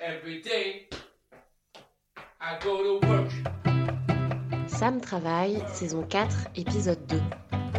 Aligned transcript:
Every 0.00 0.40
day, 0.40 0.88
I 2.40 2.56
go 2.62 3.00
to 3.00 3.06
work. 3.08 3.32
Sam 4.68 5.00
travaille, 5.00 5.60
saison 5.72 6.04
4, 6.08 6.46
épisode 6.54 7.04
2. 7.08 7.20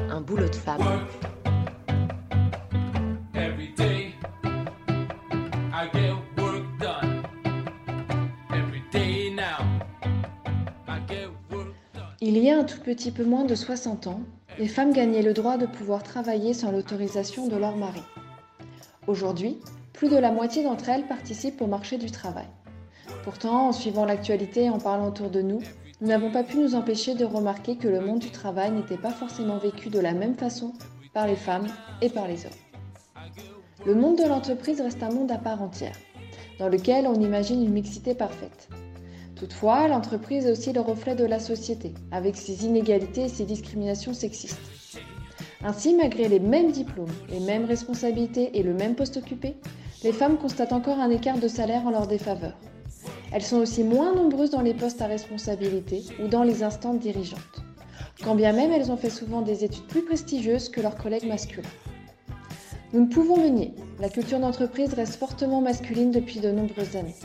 Un 0.09 0.19
boulot 0.19 0.49
de 0.49 0.55
femme. 0.55 0.81
Work. 0.81 1.07
Every 3.35 3.69
day, 3.73 4.13
I 5.71 5.89
get 5.93 6.13
work 6.37 6.65
done. 6.77 7.23
Every 8.51 8.83
day 8.91 9.33
now, 9.33 9.63
I 10.89 10.99
get 11.07 11.29
work 11.49 11.73
done. 11.93 12.03
Il 12.19 12.37
y 12.37 12.51
a 12.51 12.57
un 12.59 12.65
tout 12.65 12.81
petit 12.81 13.11
peu 13.11 13.23
moins 13.23 13.45
de 13.45 13.55
60 13.55 14.07
ans, 14.07 14.23
les 14.57 14.67
femmes 14.67 14.91
gagnaient 14.91 15.21
le 15.21 15.31
droit 15.33 15.55
de 15.55 15.67
pouvoir 15.67 16.03
travailler 16.03 16.53
sans 16.53 16.73
l'autorisation 16.73 17.47
de 17.47 17.55
leur 17.55 17.77
mari. 17.77 18.03
Aujourd'hui, 19.07 19.57
plus 19.99 20.07
de 20.07 20.15
la 20.15 20.31
moitié 20.31 20.63
d'entre 20.63 20.87
elles 20.87 21.07
participent 21.07 21.61
au 21.61 21.67
marché 21.67 21.97
du 21.97 22.09
travail. 22.09 22.47
Pourtant, 23.25 23.67
en 23.67 23.71
suivant 23.73 24.05
l'actualité 24.05 24.63
et 24.63 24.69
en 24.69 24.77
parlant 24.77 25.09
autour 25.09 25.29
de 25.29 25.41
nous, 25.41 25.59
nous 25.99 26.07
n'avons 26.07 26.31
pas 26.31 26.43
pu 26.43 26.55
nous 26.55 26.73
empêcher 26.73 27.15
de 27.15 27.25
remarquer 27.25 27.75
que 27.75 27.89
le 27.89 27.99
monde 27.99 28.19
du 28.19 28.31
travail 28.31 28.71
n'était 28.71 28.95
pas 28.95 29.11
forcément 29.11 29.57
vécu 29.57 29.89
de 29.89 29.99
la 29.99 30.13
même 30.13 30.35
façon 30.35 30.71
par 31.13 31.27
les 31.27 31.35
femmes 31.35 31.67
et 32.01 32.07
par 32.07 32.29
les 32.29 32.45
hommes. 32.45 32.51
Le 33.85 33.93
monde 33.93 34.17
de 34.17 34.23
l'entreprise 34.23 34.79
reste 34.79 35.03
un 35.03 35.11
monde 35.11 35.33
à 35.33 35.37
part 35.37 35.61
entière, 35.61 35.97
dans 36.59 36.69
lequel 36.69 37.05
on 37.05 37.19
imagine 37.19 37.61
une 37.61 37.73
mixité 37.73 38.15
parfaite. 38.15 38.69
Toutefois, 39.35 39.89
l'entreprise 39.89 40.45
est 40.45 40.51
aussi 40.51 40.71
le 40.71 40.79
reflet 40.79 41.15
de 41.15 41.25
la 41.25 41.39
société, 41.39 41.93
avec 42.11 42.37
ses 42.37 42.63
inégalités 42.63 43.23
et 43.23 43.29
ses 43.29 43.43
discriminations 43.43 44.13
sexistes. 44.13 44.61
Ainsi, 45.61 45.93
malgré 45.93 46.29
les 46.29 46.39
mêmes 46.39 46.71
diplômes, 46.71 47.11
les 47.29 47.41
mêmes 47.41 47.65
responsabilités 47.65 48.57
et 48.57 48.63
le 48.63 48.73
même 48.73 48.95
poste 48.95 49.17
occupé, 49.17 49.57
les 50.03 50.13
femmes 50.13 50.37
constatent 50.37 50.71
encore 50.71 50.99
un 50.99 51.09
écart 51.09 51.39
de 51.39 51.47
salaire 51.47 51.85
en 51.85 51.91
leur 51.91 52.07
défaveur. 52.07 52.53
Elles 53.31 53.43
sont 53.43 53.57
aussi 53.57 53.83
moins 53.83 54.15
nombreuses 54.15 54.51
dans 54.51 54.61
les 54.61 54.73
postes 54.73 55.01
à 55.01 55.07
responsabilité 55.07 56.03
ou 56.23 56.27
dans 56.27 56.43
les 56.43 56.63
instances 56.63 56.99
dirigeantes, 56.99 57.63
quand 58.23 58.35
bien 58.35 58.53
même 58.53 58.71
elles 58.71 58.91
ont 58.91 58.97
fait 58.97 59.09
souvent 59.09 59.41
des 59.41 59.63
études 59.63 59.87
plus 59.87 60.03
prestigieuses 60.03 60.69
que 60.69 60.81
leurs 60.81 60.95
collègues 60.95 61.27
masculins. 61.27 61.67
Nous 62.93 63.01
ne 63.01 63.13
pouvons 63.13 63.41
le 63.41 63.49
nier, 63.49 63.73
la 63.99 64.09
culture 64.09 64.39
d'entreprise 64.39 64.93
reste 64.93 65.17
fortement 65.17 65.61
masculine 65.61 66.11
depuis 66.11 66.39
de 66.39 66.49
nombreuses 66.49 66.95
années. 66.95 67.15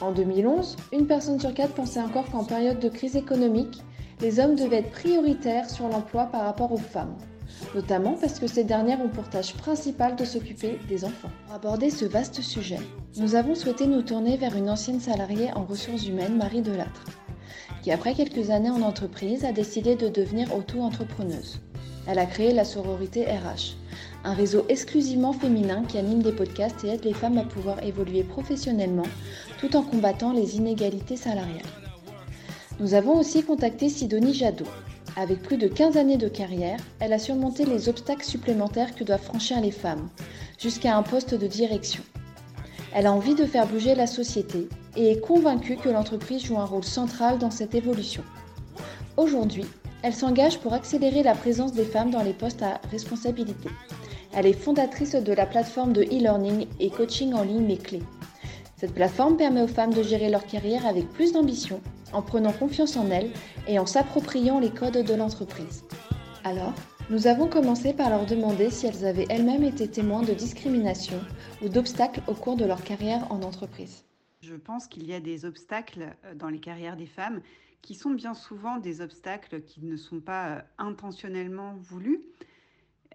En 0.00 0.12
2011, 0.12 0.76
une 0.92 1.06
personne 1.06 1.40
sur 1.40 1.54
quatre 1.54 1.74
pensait 1.74 2.00
encore 2.00 2.30
qu'en 2.30 2.44
période 2.44 2.80
de 2.80 2.88
crise 2.88 3.16
économique, 3.16 3.82
les 4.20 4.40
hommes 4.40 4.56
devaient 4.56 4.78
être 4.78 4.90
prioritaires 4.90 5.70
sur 5.70 5.88
l'emploi 5.88 6.26
par 6.26 6.42
rapport 6.42 6.72
aux 6.72 6.76
femmes, 6.76 7.16
notamment 7.74 8.16
parce 8.20 8.38
que 8.38 8.46
ces 8.46 8.64
dernières 8.64 9.00
ont 9.00 9.08
pour 9.08 9.28
tâche 9.28 9.54
principale 9.54 10.16
de 10.16 10.24
s'occuper 10.24 10.78
des 10.88 11.04
enfants. 11.04 11.30
Pour 11.46 11.54
aborder 11.54 11.90
ce 11.90 12.04
vaste 12.04 12.40
sujet, 12.40 12.78
nous 13.16 13.34
avons 13.34 13.54
souhaité 13.54 13.86
nous 13.86 14.02
tourner 14.02 14.36
vers 14.36 14.56
une 14.56 14.70
ancienne 14.70 15.00
salariée 15.00 15.52
en 15.54 15.64
ressources 15.64 16.06
humaines, 16.06 16.36
Marie 16.36 16.62
Delattre, 16.62 17.04
qui 17.82 17.92
après 17.92 18.14
quelques 18.14 18.50
années 18.50 18.70
en 18.70 18.82
entreprise 18.82 19.44
a 19.44 19.52
décidé 19.52 19.96
de 19.96 20.08
devenir 20.08 20.54
auto-entrepreneuse. 20.54 21.60
Elle 22.08 22.18
a 22.20 22.26
créé 22.26 22.52
la 22.52 22.64
sororité 22.64 23.24
RH, 23.24 23.76
un 24.24 24.32
réseau 24.32 24.64
exclusivement 24.68 25.32
féminin 25.32 25.82
qui 25.88 25.98
anime 25.98 26.22
des 26.22 26.32
podcasts 26.32 26.84
et 26.84 26.88
aide 26.88 27.04
les 27.04 27.14
femmes 27.14 27.38
à 27.38 27.44
pouvoir 27.44 27.82
évoluer 27.82 28.22
professionnellement 28.22 29.06
tout 29.58 29.76
en 29.76 29.82
combattant 29.82 30.32
les 30.32 30.56
inégalités 30.56 31.16
salariales. 31.16 31.62
Nous 32.78 32.94
avons 32.94 33.18
aussi 33.18 33.42
contacté 33.42 33.88
Sidonie 33.88 34.34
Jadot. 34.34 34.66
Avec 35.18 35.40
plus 35.40 35.56
de 35.56 35.66
15 35.66 35.96
années 35.96 36.18
de 36.18 36.28
carrière, 36.28 36.78
elle 37.00 37.14
a 37.14 37.18
surmonté 37.18 37.64
les 37.64 37.88
obstacles 37.88 38.26
supplémentaires 38.26 38.94
que 38.94 39.02
doivent 39.02 39.22
franchir 39.22 39.58
les 39.62 39.70
femmes, 39.70 40.10
jusqu'à 40.58 40.94
un 40.94 41.02
poste 41.02 41.34
de 41.34 41.46
direction. 41.46 42.02
Elle 42.94 43.06
a 43.06 43.12
envie 43.12 43.34
de 43.34 43.46
faire 43.46 43.66
bouger 43.66 43.94
la 43.94 44.06
société 44.06 44.68
et 44.94 45.12
est 45.12 45.20
convaincue 45.20 45.76
que 45.76 45.88
l'entreprise 45.88 46.44
joue 46.44 46.58
un 46.58 46.66
rôle 46.66 46.84
central 46.84 47.38
dans 47.38 47.50
cette 47.50 47.74
évolution. 47.74 48.22
Aujourd'hui, 49.16 49.64
elle 50.02 50.14
s'engage 50.14 50.58
pour 50.58 50.74
accélérer 50.74 51.22
la 51.22 51.34
présence 51.34 51.72
des 51.72 51.86
femmes 51.86 52.10
dans 52.10 52.22
les 52.22 52.34
postes 52.34 52.62
à 52.62 52.82
responsabilité. 52.90 53.70
Elle 54.34 54.44
est 54.44 54.52
fondatrice 54.52 55.14
de 55.14 55.32
la 55.32 55.46
plateforme 55.46 55.94
de 55.94 56.02
e-learning 56.02 56.66
et 56.78 56.90
coaching 56.90 57.32
en 57.32 57.42
ligne 57.42 57.66
Les 57.66 57.78
Clés. 57.78 58.02
Cette 58.76 58.92
plateforme 58.92 59.38
permet 59.38 59.62
aux 59.62 59.66
femmes 59.66 59.94
de 59.94 60.02
gérer 60.02 60.28
leur 60.28 60.44
carrière 60.44 60.84
avec 60.84 61.08
plus 61.08 61.32
d'ambition, 61.32 61.80
en 62.16 62.22
prenant 62.22 62.52
confiance 62.52 62.96
en 62.96 63.10
elles 63.10 63.30
et 63.68 63.78
en 63.78 63.84
s'appropriant 63.84 64.58
les 64.58 64.70
codes 64.70 65.04
de 65.04 65.14
l'entreprise. 65.14 65.84
Alors, 66.44 66.72
nous 67.10 67.26
avons 67.26 67.46
commencé 67.46 67.92
par 67.92 68.08
leur 68.08 68.24
demander 68.24 68.70
si 68.70 68.86
elles 68.86 69.04
avaient 69.04 69.26
elles-mêmes 69.28 69.64
été 69.64 69.86
témoins 69.86 70.22
de 70.22 70.32
discrimination 70.32 71.20
ou 71.62 71.68
d'obstacles 71.68 72.22
au 72.26 72.32
cours 72.32 72.56
de 72.56 72.64
leur 72.64 72.82
carrière 72.82 73.30
en 73.30 73.42
entreprise. 73.42 74.04
Je 74.40 74.54
pense 74.54 74.86
qu'il 74.86 75.04
y 75.06 75.12
a 75.12 75.20
des 75.20 75.44
obstacles 75.44 76.14
euh, 76.24 76.34
dans 76.34 76.48
les 76.48 76.58
carrières 76.58 76.96
des 76.96 77.06
femmes 77.06 77.42
qui 77.82 77.94
sont 77.94 78.10
bien 78.10 78.32
souvent 78.32 78.78
des 78.78 79.02
obstacles 79.02 79.60
qui 79.60 79.84
ne 79.84 79.96
sont 79.96 80.20
pas 80.20 80.48
euh, 80.48 80.60
intentionnellement 80.78 81.74
voulus. 81.76 82.22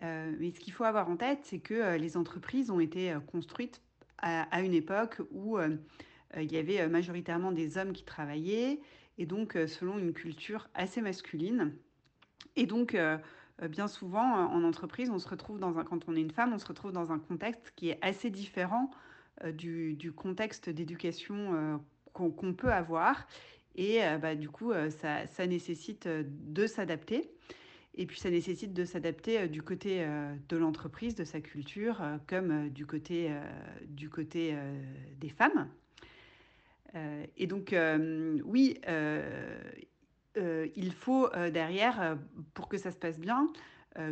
Euh, 0.03 0.31
mais 0.39 0.51
ce 0.51 0.59
qu'il 0.59 0.73
faut 0.73 0.83
avoir 0.83 1.09
en 1.09 1.17
tête, 1.17 1.39
c'est 1.43 1.59
que 1.59 1.95
les 1.95 2.17
entreprises 2.17 2.69
ont 2.69 2.79
été 2.79 3.15
construites 3.31 3.81
à, 4.19 4.61
une 4.61 4.73
époque 4.73 5.19
où 5.31 5.57
il 6.39 6.51
y 6.51 6.57
avait 6.57 6.81
euh, 6.81 6.89
majoritairement 6.89 7.51
des 7.51 7.77
hommes 7.77 7.93
qui 7.93 8.03
travaillaient, 8.03 8.79
et 9.17 9.25
donc 9.25 9.55
euh, 9.55 9.67
selon 9.67 9.97
une 9.97 10.13
culture 10.13 10.69
assez 10.73 11.01
masculine. 11.01 11.75
Et 12.55 12.65
donc, 12.65 12.95
euh, 12.95 13.17
euh, 13.61 13.67
bien 13.67 13.87
souvent, 13.87 14.37
euh, 14.37 14.43
en 14.47 14.63
entreprise, 14.63 15.09
on 15.09 15.19
se 15.19 15.27
retrouve 15.27 15.59
quand 15.85 16.07
on 16.07 16.15
est 16.15 16.21
une 16.21 16.31
femme, 16.31 16.53
on 16.53 16.59
se 16.59 16.67
retrouve 16.67 16.91
dans 16.91 17.11
un 17.11 17.19
contexte 17.19 17.71
qui 17.75 17.89
est 17.89 17.99
assez 18.01 18.29
différent 18.29 18.91
euh, 19.43 19.51
du, 19.51 20.11
contexte 20.15 20.69
d'éducation 20.69 21.53
euh, 21.53 21.77
qu'on 22.13 22.53
peut 22.53 22.71
avoir. 22.71 23.27
Et 23.75 24.03
euh, 24.03 24.17
bah, 24.17 24.35
du 24.35 24.49
coup, 24.49 24.71
euh, 24.71 24.89
ça, 24.89 25.47
nécessite 25.47 26.07
euh, 26.07 26.23
de 26.25 26.67
s'adapter. 26.67 27.31
Et 27.95 28.05
puis, 28.05 28.19
ça 28.19 28.29
nécessite 28.29 28.73
de 28.73 28.85
s'adapter 28.85 29.39
euh, 29.39 29.47
du 29.47 29.61
côté 29.61 30.03
euh, 30.03 30.33
de 30.49 30.57
l'entreprise, 30.57 31.15
de 31.15 31.23
sa 31.23 31.41
culture, 31.41 32.01
euh, 32.01 32.17
comme 32.27 32.51
euh, 32.51 32.69
du 32.69 32.85
côté, 32.85 33.31
euh, 33.31 33.41
euh, 34.35 34.83
des 35.19 35.29
femmes. 35.29 35.69
Euh, 36.95 37.25
et 37.37 37.47
donc, 37.47 37.73
euh, 37.73 38.39
oui, 38.45 38.79
euh, 38.87 39.57
il 40.75 40.93
faut 40.93 41.29
derrière, 41.51 42.17
pour 42.53 42.69
que 42.69 42.77
ça 42.77 42.91
se 42.91 42.97
passe 42.97 43.19
bien, 43.19 43.51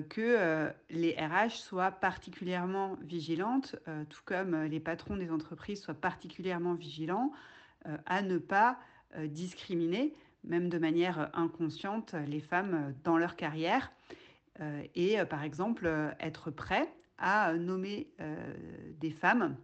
que 0.09 0.69
les 0.89 1.13
RH 1.13 1.51
soient 1.51 1.91
particulièrement 1.91 2.97
vigilantes, 3.01 3.77
tout 4.09 4.19
comme 4.25 4.63
les 4.65 4.81
patrons 4.81 5.15
des 5.15 5.31
entreprises 5.31 5.81
soient 5.81 5.93
particulièrement 5.93 6.73
vigilants 6.73 7.31
à 8.05 8.21
ne 8.21 8.37
pas 8.37 8.77
discriminer, 9.17 10.13
même 10.43 10.67
de 10.67 10.77
manière 10.77 11.29
inconsciente, 11.33 12.13
les 12.27 12.41
femmes 12.41 12.93
dans 13.05 13.17
leur 13.17 13.37
carrière. 13.37 13.93
Et 14.93 15.23
par 15.29 15.45
exemple, 15.45 15.89
être 16.19 16.51
prêt 16.51 16.93
à 17.17 17.53
nommer 17.53 18.09
des 18.99 19.11
femmes 19.11 19.55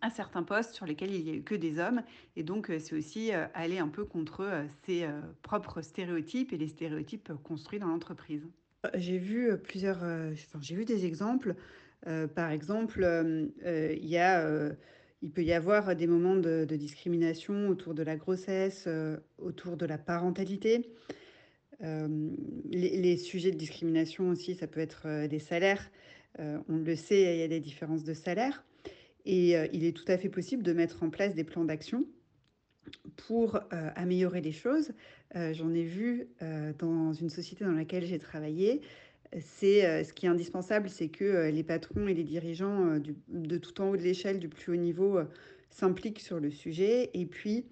à 0.00 0.10
certains 0.10 0.42
postes 0.42 0.74
sur 0.74 0.86
lesquels 0.86 1.12
il 1.12 1.24
n'y 1.24 1.30
a 1.30 1.34
eu 1.34 1.42
que 1.42 1.54
des 1.54 1.78
hommes. 1.78 2.02
Et 2.36 2.42
donc, 2.42 2.70
euh, 2.70 2.78
c'est 2.78 2.94
aussi 2.94 3.32
euh, 3.32 3.46
aller 3.54 3.78
un 3.78 3.88
peu 3.88 4.04
contre 4.04 4.40
euh, 4.40 4.64
ses 4.86 5.06
propres 5.42 5.82
stéréotypes 5.82 6.52
et 6.52 6.56
les 6.56 6.68
stéréotypes 6.68 7.32
construits 7.42 7.78
dans 7.78 7.88
l'entreprise. 7.88 8.46
J'ai 8.94 9.18
vu 9.18 9.58
plusieurs, 9.58 10.00
j'ai 10.60 10.76
vu 10.76 10.84
des 10.84 11.04
exemples. 11.04 11.56
Par 12.36 12.52
exemple, 12.52 13.04
il 13.64 15.30
peut 15.32 15.42
y 15.42 15.52
avoir 15.52 15.96
des 15.96 16.06
moments 16.06 16.36
de, 16.36 16.64
discrimination 16.64 17.68
autour 17.68 17.94
de 17.94 18.04
la 18.04 18.16
grossesse, 18.16 18.88
autour 19.38 19.76
de 19.76 19.84
la 19.84 19.98
parentalité. 19.98 20.92
Les, 21.80 23.16
sujets 23.16 23.50
de 23.50 23.56
discrimination 23.56 24.28
aussi, 24.28 24.54
ça 24.54 24.68
peut 24.68 24.80
être 24.80 25.26
des 25.26 25.40
salaires. 25.40 25.90
On 26.38 26.76
le 26.76 26.94
sait, 26.94 27.34
il 27.34 27.40
y 27.40 27.42
a 27.42 27.48
des 27.48 27.60
différences 27.60 28.04
de 28.04 28.14
salaire. 28.14 28.62
Et 29.24 29.56
euh, 29.56 29.66
il 29.72 29.84
est 29.84 29.96
tout 29.96 30.04
à 30.08 30.18
fait 30.18 30.28
possible 30.28 30.62
de 30.62 30.72
mettre 30.72 31.02
en 31.02 31.10
place 31.10 31.34
des 31.34 31.44
plans 31.44 31.64
d'action 31.64 32.04
pour 33.16 33.56
euh, 33.56 33.90
améliorer 33.94 34.40
les 34.40 34.52
choses. 34.52 34.92
Euh, 35.36 35.52
J'en 35.52 35.72
ai 35.74 35.82
vu 35.82 36.28
dans 36.78 37.12
une 37.12 37.28
société 37.28 37.64
dans 37.64 37.72
laquelle 37.72 38.04
j'ai 38.04 38.18
travaillé. 38.18 38.80
C'est 39.40 40.04
ce 40.04 40.14
qui 40.14 40.24
est 40.24 40.28
indispensable, 40.30 40.88
c'est 40.88 41.08
que 41.08 41.50
les 41.50 41.62
patrons 41.62 42.08
et 42.08 42.14
les 42.14 42.24
dirigeants 42.24 42.98
de 43.28 43.58
tout 43.58 43.78
en 43.82 43.90
haut 43.90 43.96
de 43.98 44.02
l'échelle, 44.02 44.38
du 44.38 44.48
plus 44.48 44.72
haut 44.72 44.76
niveau, 44.76 45.18
s'impliquent 45.68 46.20
sur 46.20 46.40
le 46.40 46.50
sujet 46.50 47.10
et 47.12 47.26
puis 47.26 47.66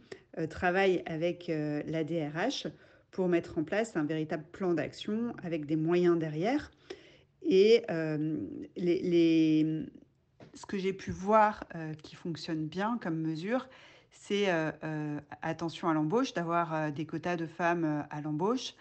travaillent 0.51 1.03
avec 1.07 1.47
la 1.49 2.05
DRH 2.05 2.67
pour 3.11 3.29
mettre 3.29 3.57
en 3.57 3.65
place 3.65 3.97
un 3.97 4.05
véritable 4.05 4.45
plan 4.53 4.75
d'action 4.75 5.33
avec 5.43 5.65
des 5.65 5.77
moyens 5.77 6.19
derrière. 6.19 6.71
Et 7.41 7.83
les, 8.77 9.87
ce 10.57 10.65
que 10.67 10.79
j'ai 10.79 10.93
pu 10.93 11.11
voir 11.11 11.65
euh, 11.75 11.95
qui 11.95 12.17
fonctionne 12.17 12.67
bien 12.67 12.99
comme 13.01 13.17
mesure, 13.17 13.69
c'est 14.11 14.51
euh, 14.51 14.73
euh, 14.83 15.21
attention 15.43 15.89
à 15.89 15.95
l'embauche, 15.95 16.33
d'avoir 16.33 16.91
des 16.91 17.05
quotas 17.05 17.37
de 17.37 17.47
femmes 17.47 18.07
à 18.11 18.21
l'embauche, 18.21 18.75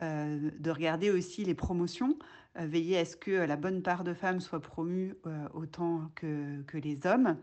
de 0.00 0.70
regarder 0.70 1.10
aussi 1.10 1.44
les 1.44 1.54
promotions, 1.54 2.18
veiller 2.56 2.98
à 2.98 3.04
ce 3.04 3.14
que 3.14 3.30
la 3.30 3.54
bonne 3.54 3.82
part 3.82 4.02
de 4.02 4.14
femmes 4.14 4.40
soit 4.40 4.60
promue 4.60 5.14
autant 5.54 6.10
que, 6.16 6.60
que 6.62 6.76
les 6.76 6.98
hommes. 7.06 7.36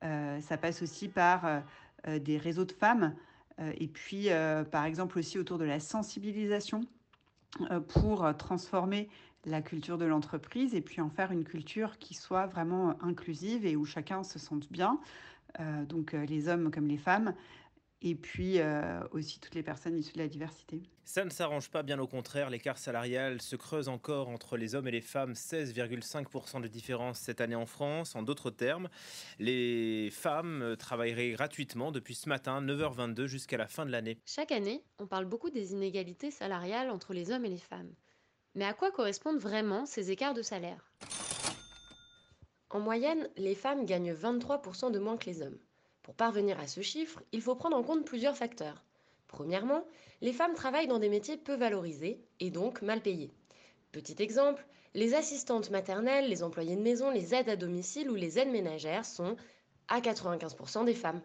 ça 0.00 0.56
passe 0.56 0.80
aussi 0.80 1.08
par 1.08 1.62
des 2.08 2.38
réseaux 2.38 2.64
de 2.64 2.72
femmes 2.72 3.14
et 3.58 3.88
puis 3.88 4.28
par 4.70 4.86
exemple 4.86 5.18
aussi 5.18 5.38
autour 5.38 5.58
de 5.58 5.66
la 5.66 5.80
sensibilisation 5.80 6.80
pour 7.88 8.34
transformer 8.38 9.10
la 9.44 9.62
culture 9.62 9.98
de 9.98 10.04
l'entreprise 10.04 10.74
et 10.74 10.80
puis 10.80 11.00
en 11.00 11.10
faire 11.10 11.32
une 11.32 11.44
culture 11.44 11.98
qui 11.98 12.14
soit 12.14 12.46
vraiment 12.46 12.96
inclusive 13.02 13.66
et 13.66 13.76
où 13.76 13.84
chacun 13.84 14.22
se 14.22 14.38
sente 14.38 14.70
bien, 14.70 15.00
donc 15.88 16.12
les 16.12 16.48
hommes 16.48 16.70
comme 16.70 16.86
les 16.86 16.96
femmes, 16.96 17.34
et 18.02 18.14
puis 18.14 18.58
euh, 18.58 19.00
aussi 19.12 19.38
toutes 19.38 19.54
les 19.54 19.62
personnes 19.62 19.96
issues 19.96 20.14
de 20.14 20.18
la 20.18 20.28
diversité. 20.28 20.82
Ça 21.04 21.24
ne 21.24 21.30
s'arrange 21.30 21.70
pas, 21.70 21.82
bien 21.82 21.98
au 21.98 22.06
contraire. 22.06 22.50
L'écart 22.50 22.78
salarial 22.78 23.40
se 23.40 23.56
creuse 23.56 23.88
encore 23.88 24.28
entre 24.28 24.56
les 24.56 24.74
hommes 24.74 24.88
et 24.88 24.90
les 24.90 25.00
femmes, 25.00 25.32
16,5% 25.32 26.60
de 26.60 26.68
différence 26.68 27.18
cette 27.18 27.40
année 27.40 27.54
en 27.54 27.66
France. 27.66 28.14
En 28.16 28.22
d'autres 28.22 28.50
termes, 28.50 28.88
les 29.38 30.10
femmes 30.10 30.76
travailleraient 30.78 31.32
gratuitement 31.32 31.92
depuis 31.92 32.14
ce 32.14 32.28
matin, 32.28 32.60
9h22, 32.62 33.26
jusqu'à 33.26 33.56
la 33.56 33.66
fin 33.66 33.86
de 33.86 33.90
l'année. 33.90 34.18
Chaque 34.26 34.52
année, 34.52 34.84
on 34.98 35.06
parle 35.06 35.26
beaucoup 35.26 35.50
des 35.50 35.72
inégalités 35.72 36.30
salariales 36.30 36.90
entre 36.90 37.14
les 37.14 37.30
hommes 37.30 37.44
et 37.44 37.50
les 37.50 37.58
femmes. 37.58 37.92
Mais 38.54 38.64
à 38.64 38.74
quoi 38.74 38.90
correspondent 38.90 39.38
vraiment 39.38 39.86
ces 39.86 40.10
écarts 40.10 40.34
de 40.34 40.42
salaire? 40.42 40.92
En 42.70 42.80
moyenne, 42.80 43.28
les 43.36 43.54
femmes 43.54 43.84
gagnent 43.84 44.12
23% 44.12 44.90
de 44.90 44.98
moins 44.98 45.16
que 45.16 45.26
les 45.26 45.42
hommes. 45.42 45.58
Pour 46.02 46.14
parvenir 46.14 46.58
à 46.58 46.66
ce 46.66 46.80
chiffre, 46.80 47.22
il 47.32 47.40
faut 47.40 47.54
prendre 47.54 47.76
en 47.76 47.82
compte 47.82 48.04
plusieurs 48.04 48.36
facteurs. 48.36 48.82
Premièrement, 49.28 49.84
les 50.20 50.32
femmes 50.32 50.54
travaillent 50.54 50.88
dans 50.88 50.98
des 50.98 51.08
métiers 51.08 51.36
peu 51.36 51.54
valorisés 51.54 52.22
et 52.40 52.50
donc 52.50 52.82
mal 52.82 53.00
payés. 53.00 53.32
Petit 53.92 54.22
exemple, 54.22 54.66
les 54.94 55.14
assistantes 55.14 55.70
maternelles, 55.70 56.28
les 56.28 56.42
employés 56.42 56.76
de 56.76 56.82
maison, 56.82 57.10
les 57.10 57.34
aides 57.34 57.48
à 57.48 57.56
domicile 57.56 58.10
ou 58.10 58.14
les 58.14 58.38
aides 58.38 58.50
ménagères 58.50 59.06
sont 59.06 59.36
à 59.88 60.00
95% 60.00 60.84
des 60.84 60.94
femmes. 60.94 61.22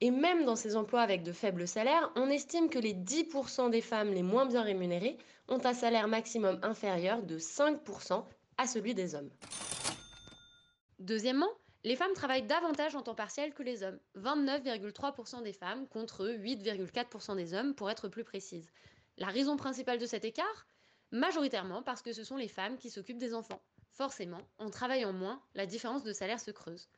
Et 0.00 0.10
même 0.10 0.44
dans 0.44 0.56
ces 0.56 0.76
emplois 0.76 1.02
avec 1.02 1.22
de 1.22 1.32
faibles 1.32 1.68
salaires, 1.68 2.10
on 2.16 2.28
estime 2.28 2.68
que 2.68 2.78
les 2.78 2.94
10% 2.94 3.70
des 3.70 3.80
femmes 3.80 4.12
les 4.12 4.22
moins 4.22 4.46
bien 4.46 4.62
rémunérées 4.62 5.16
ont 5.48 5.64
un 5.64 5.74
salaire 5.74 6.08
maximum 6.08 6.58
inférieur 6.62 7.22
de 7.22 7.38
5% 7.38 8.24
à 8.58 8.66
celui 8.66 8.94
des 8.94 9.14
hommes. 9.14 9.30
Deuxièmement, 10.98 11.50
les 11.84 11.96
femmes 11.96 12.14
travaillent 12.14 12.46
davantage 12.46 12.96
en 12.96 13.02
temps 13.02 13.14
partiel 13.14 13.52
que 13.52 13.62
les 13.62 13.82
hommes, 13.82 13.98
29,3% 14.16 15.42
des 15.42 15.52
femmes 15.52 15.86
contre 15.88 16.26
8,4% 16.26 17.36
des 17.36 17.52
hommes 17.52 17.74
pour 17.74 17.90
être 17.90 18.08
plus 18.08 18.24
précise. 18.24 18.70
La 19.18 19.26
raison 19.26 19.56
principale 19.56 19.98
de 19.98 20.06
cet 20.06 20.24
écart? 20.24 20.66
Majoritairement 21.12 21.82
parce 21.82 22.02
que 22.02 22.12
ce 22.12 22.24
sont 22.24 22.36
les 22.36 22.48
femmes 22.48 22.78
qui 22.78 22.90
s'occupent 22.90 23.18
des 23.18 23.34
enfants. 23.34 23.62
Forcément, 23.92 24.40
en 24.58 24.70
travaillant 24.70 25.12
moins, 25.12 25.40
la 25.54 25.66
différence 25.66 26.02
de 26.02 26.12
salaire 26.12 26.40
se 26.40 26.50
creuse. 26.50 26.88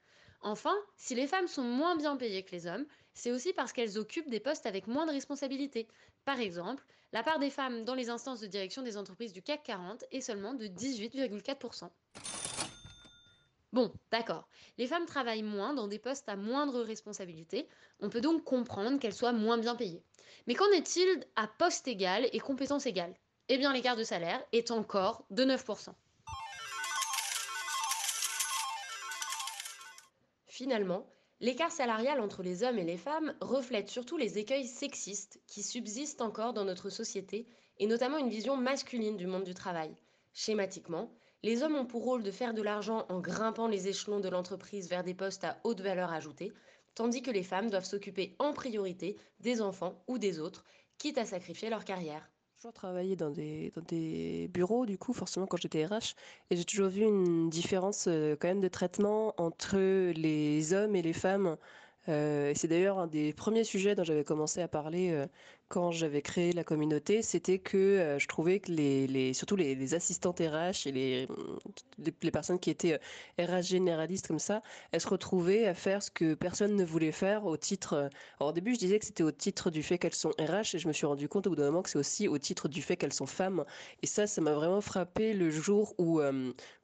Enfin, 0.42 0.74
si 0.96 1.14
les 1.14 1.26
femmes 1.26 1.48
sont 1.48 1.62
moins 1.62 1.96
bien 1.96 2.16
payées 2.16 2.42
que 2.42 2.52
les 2.52 2.66
hommes, 2.66 2.86
c'est 3.14 3.32
aussi 3.32 3.52
parce 3.52 3.72
qu'elles 3.72 3.98
occupent 3.98 4.30
des 4.30 4.40
postes 4.40 4.66
avec 4.66 4.86
moins 4.86 5.06
de 5.06 5.12
responsabilités. 5.12 5.88
Par 6.24 6.40
exemple, 6.40 6.84
la 7.12 7.22
part 7.22 7.38
des 7.38 7.50
femmes 7.50 7.84
dans 7.84 7.94
les 7.94 8.10
instances 8.10 8.40
de 8.40 8.46
direction 8.46 8.82
des 8.82 8.96
entreprises 8.96 9.32
du 9.32 9.42
CAC 9.42 9.62
40 9.62 10.04
est 10.10 10.20
seulement 10.20 10.54
de 10.54 10.66
18,4%. 10.66 11.88
Bon, 13.72 13.92
d'accord. 14.10 14.48
Les 14.78 14.86
femmes 14.86 15.06
travaillent 15.06 15.42
moins 15.42 15.74
dans 15.74 15.88
des 15.88 15.98
postes 15.98 16.28
à 16.28 16.36
moindre 16.36 16.82
responsabilité. 16.82 17.68
On 18.00 18.08
peut 18.08 18.20
donc 18.20 18.44
comprendre 18.44 18.98
qu'elles 18.98 19.14
soient 19.14 19.32
moins 19.32 19.58
bien 19.58 19.74
payées. 19.74 20.02
Mais 20.46 20.54
qu'en 20.54 20.70
est-il 20.70 21.26
à 21.36 21.46
poste 21.46 21.88
égal 21.88 22.28
et 22.32 22.40
compétence 22.40 22.86
égale? 22.86 23.14
Eh 23.48 23.58
bien, 23.58 23.72
l'écart 23.72 23.96
de 23.96 24.04
salaire 24.04 24.42
est 24.52 24.70
encore 24.70 25.24
de 25.30 25.44
9%. 25.44 25.94
Finalement, 30.56 31.06
l'écart 31.40 31.70
salarial 31.70 32.18
entre 32.18 32.42
les 32.42 32.62
hommes 32.62 32.78
et 32.78 32.84
les 32.84 32.96
femmes 32.96 33.34
reflète 33.42 33.90
surtout 33.90 34.16
les 34.16 34.38
écueils 34.38 34.66
sexistes 34.66 35.38
qui 35.46 35.62
subsistent 35.62 36.22
encore 36.22 36.54
dans 36.54 36.64
notre 36.64 36.88
société 36.88 37.46
et 37.78 37.86
notamment 37.86 38.16
une 38.16 38.30
vision 38.30 38.56
masculine 38.56 39.18
du 39.18 39.26
monde 39.26 39.44
du 39.44 39.52
travail. 39.52 39.94
Schématiquement, 40.32 41.10
les 41.42 41.62
hommes 41.62 41.76
ont 41.76 41.84
pour 41.84 42.04
rôle 42.04 42.22
de 42.22 42.30
faire 42.30 42.54
de 42.54 42.62
l'argent 42.62 43.04
en 43.10 43.20
grimpant 43.20 43.68
les 43.68 43.88
échelons 43.88 44.18
de 44.18 44.30
l'entreprise 44.30 44.88
vers 44.88 45.04
des 45.04 45.12
postes 45.12 45.44
à 45.44 45.60
haute 45.62 45.82
valeur 45.82 46.10
ajoutée, 46.10 46.54
tandis 46.94 47.20
que 47.20 47.30
les 47.30 47.42
femmes 47.42 47.68
doivent 47.68 47.84
s'occuper 47.84 48.34
en 48.38 48.54
priorité 48.54 49.18
des 49.40 49.60
enfants 49.60 50.02
ou 50.08 50.16
des 50.16 50.40
autres, 50.40 50.64
quitte 50.96 51.18
à 51.18 51.26
sacrifier 51.26 51.68
leur 51.68 51.84
carrière. 51.84 52.30
J'ai 52.56 52.60
toujours 52.60 52.72
travaillé 52.72 53.16
dans 53.16 53.30
des, 53.30 53.70
dans 53.76 53.82
des 53.82 54.48
bureaux, 54.48 54.86
du 54.86 54.96
coup, 54.96 55.12
forcément, 55.12 55.46
quand 55.46 55.58
j'étais 55.58 55.84
RH, 55.84 56.14
et 56.48 56.56
j'ai 56.56 56.64
toujours 56.64 56.88
vu 56.88 57.02
une 57.02 57.50
différence 57.50 58.06
euh, 58.08 58.34
quand 58.40 58.48
même 58.48 58.62
de 58.62 58.68
traitement 58.68 59.34
entre 59.36 59.76
les 60.12 60.72
hommes 60.72 60.96
et 60.96 61.02
les 61.02 61.12
femmes. 61.12 61.58
Euh, 62.08 62.52
c'est 62.56 62.68
d'ailleurs 62.68 62.98
un 62.98 63.08
des 63.08 63.34
premiers 63.34 63.64
sujets 63.64 63.94
dont 63.94 64.04
j'avais 64.04 64.24
commencé 64.24 64.62
à 64.62 64.68
parler 64.68 65.10
euh, 65.12 65.26
quand 65.68 65.90
j'avais 65.90 66.22
créé 66.22 66.52
la 66.52 66.62
communauté, 66.62 67.22
c'était 67.22 67.58
que 67.58 67.76
euh, 67.76 68.18
je 68.18 68.28
trouvais 68.28 68.60
que 68.60 68.70
les, 68.70 69.34
surtout 69.34 69.56
les, 69.56 69.94
assistantes 69.94 70.38
RH 70.38 70.86
et 70.86 70.92
les, 70.92 71.28
les, 71.98 72.30
personnes 72.30 72.60
qui 72.60 72.70
étaient 72.70 73.00
RH 73.38 73.40
euh, 73.40 73.62
généralistes 73.62 74.28
comme 74.28 74.38
ça, 74.38 74.62
elles 74.92 75.00
se 75.00 75.08
retrouvaient 75.08 75.66
à 75.66 75.74
faire 75.74 76.02
ce 76.02 76.10
que 76.10 76.34
personne 76.34 76.76
ne 76.76 76.84
voulait 76.84 77.10
faire 77.10 77.46
au 77.46 77.56
titre. 77.56 77.94
Euh, 77.94 78.08
alors, 78.38 78.50
au 78.50 78.52
début, 78.52 78.74
je 78.74 78.78
disais 78.78 78.98
que 78.98 79.06
c'était 79.06 79.24
au 79.24 79.32
titre 79.32 79.70
du 79.70 79.82
fait 79.82 79.98
qu'elles 79.98 80.14
sont 80.14 80.30
RH 80.38 80.74
et 80.74 80.78
je 80.78 80.86
me 80.86 80.92
suis 80.92 81.06
rendu 81.06 81.28
compte 81.28 81.48
au 81.48 81.50
bout 81.50 81.56
d'un 81.56 81.66
moment 81.66 81.82
que 81.82 81.90
c'est 81.90 81.98
aussi 81.98 82.28
au 82.28 82.38
titre 82.38 82.68
du 82.68 82.80
fait 82.80 82.96
qu'elles 82.96 83.12
sont 83.12 83.26
femmes. 83.26 83.64
Et 84.02 84.06
ça, 84.06 84.28
ça 84.28 84.40
m'a 84.40 84.52
vraiment 84.52 84.80
frappé 84.80 85.32
le 85.32 85.50
jour 85.50 85.94
où 85.98 86.20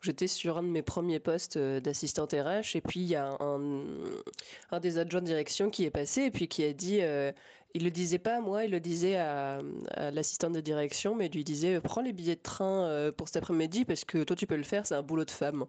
j'étais 0.01 0.27
sur 0.27 0.59
un 0.59 0.63
de 0.63 0.69
mes 0.69 0.83
premiers 0.83 1.21
postes 1.21 1.59
d'assistante 1.59 2.33
RH 2.33 2.77
et 2.77 2.81
puis 2.81 3.01
il 3.01 3.07
y 3.07 3.15
a 3.15 3.37
un, 3.41 3.85
un, 4.71 4.81
des 4.81 4.99
adjoints 4.99 5.21
de 5.21 5.27
direction 5.27 5.71
qui 5.71 5.85
est 5.85 5.91
passé 5.91 6.23
et 6.23 6.31
puis 6.31 6.49
qui 6.49 6.65
a 6.65 6.73
dit 6.73 7.01
il 7.75 7.85
le 7.85 7.91
disait 7.91 8.19
pas 8.19 8.37
à 8.37 8.41
moi, 8.41 8.65
il 8.65 8.71
le 8.71 8.81
disait 8.81 9.17
à, 9.17 9.61
l'assistante 10.13 10.53
de 10.53 10.61
direction, 10.61 11.15
mais 11.15 11.27
il 11.27 11.33
lui 11.33 11.45
disait 11.45 11.81
prends 11.81 12.03
les 12.03 12.13
billets 12.13 12.37
de 12.37 12.43
train 12.43 12.85
euh, 12.85 13.13
pour 13.13 13.29
cet 13.29 13.39
après-midi 13.43 13.85
parce 13.85 14.05
que 14.05 14.25
toi 14.25 14.37
tu 14.37 14.47
peux 14.47 14.57
le 14.57 14.63
faire, 14.63 14.87
c'est 14.87 14.95
un 14.95 15.03
boulot 15.03 15.25
de 15.25 15.31
femme. 15.31 15.67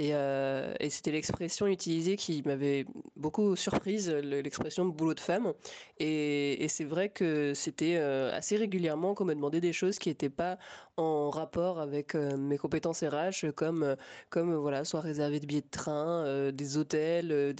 Euh, 0.00 0.74
et, 0.78 0.90
c'était 0.90 1.10
l'expression 1.10 1.66
utilisée 1.66 2.16
qui 2.16 2.42
m'avait 2.44 2.86
beaucoup 3.16 3.56
surprise, 3.56 4.08
l'expression 4.10 4.86
boulot 4.86 5.14
de 5.14 5.20
femme. 5.20 5.52
Et, 5.98 6.66
c'est 6.68 6.84
vrai 6.84 7.08
que 7.08 7.52
c'était 7.54 7.96
euh, 7.96 8.32
assez 8.32 8.56
régulièrement 8.56 9.14
qu'on 9.14 9.24
me 9.24 9.34
demandait 9.34 9.60
des 9.60 9.72
choses 9.72 9.98
qui 9.98 10.08
n'étaient 10.08 10.30
pas 10.30 10.58
en 10.96 11.30
rapport 11.30 11.80
avec 11.80 12.14
euh, 12.14 12.36
mes 12.36 12.58
compétences 12.58 13.02
RH, 13.02 13.50
comme, 13.54 13.96
voilà, 14.30 14.84
soit 14.84 15.00
réserver 15.00 15.40
des 15.40 15.46
billets 15.46 15.62
de 15.62 15.70
train, 15.70 16.52
des 16.52 16.76
hôtels, 16.76 17.54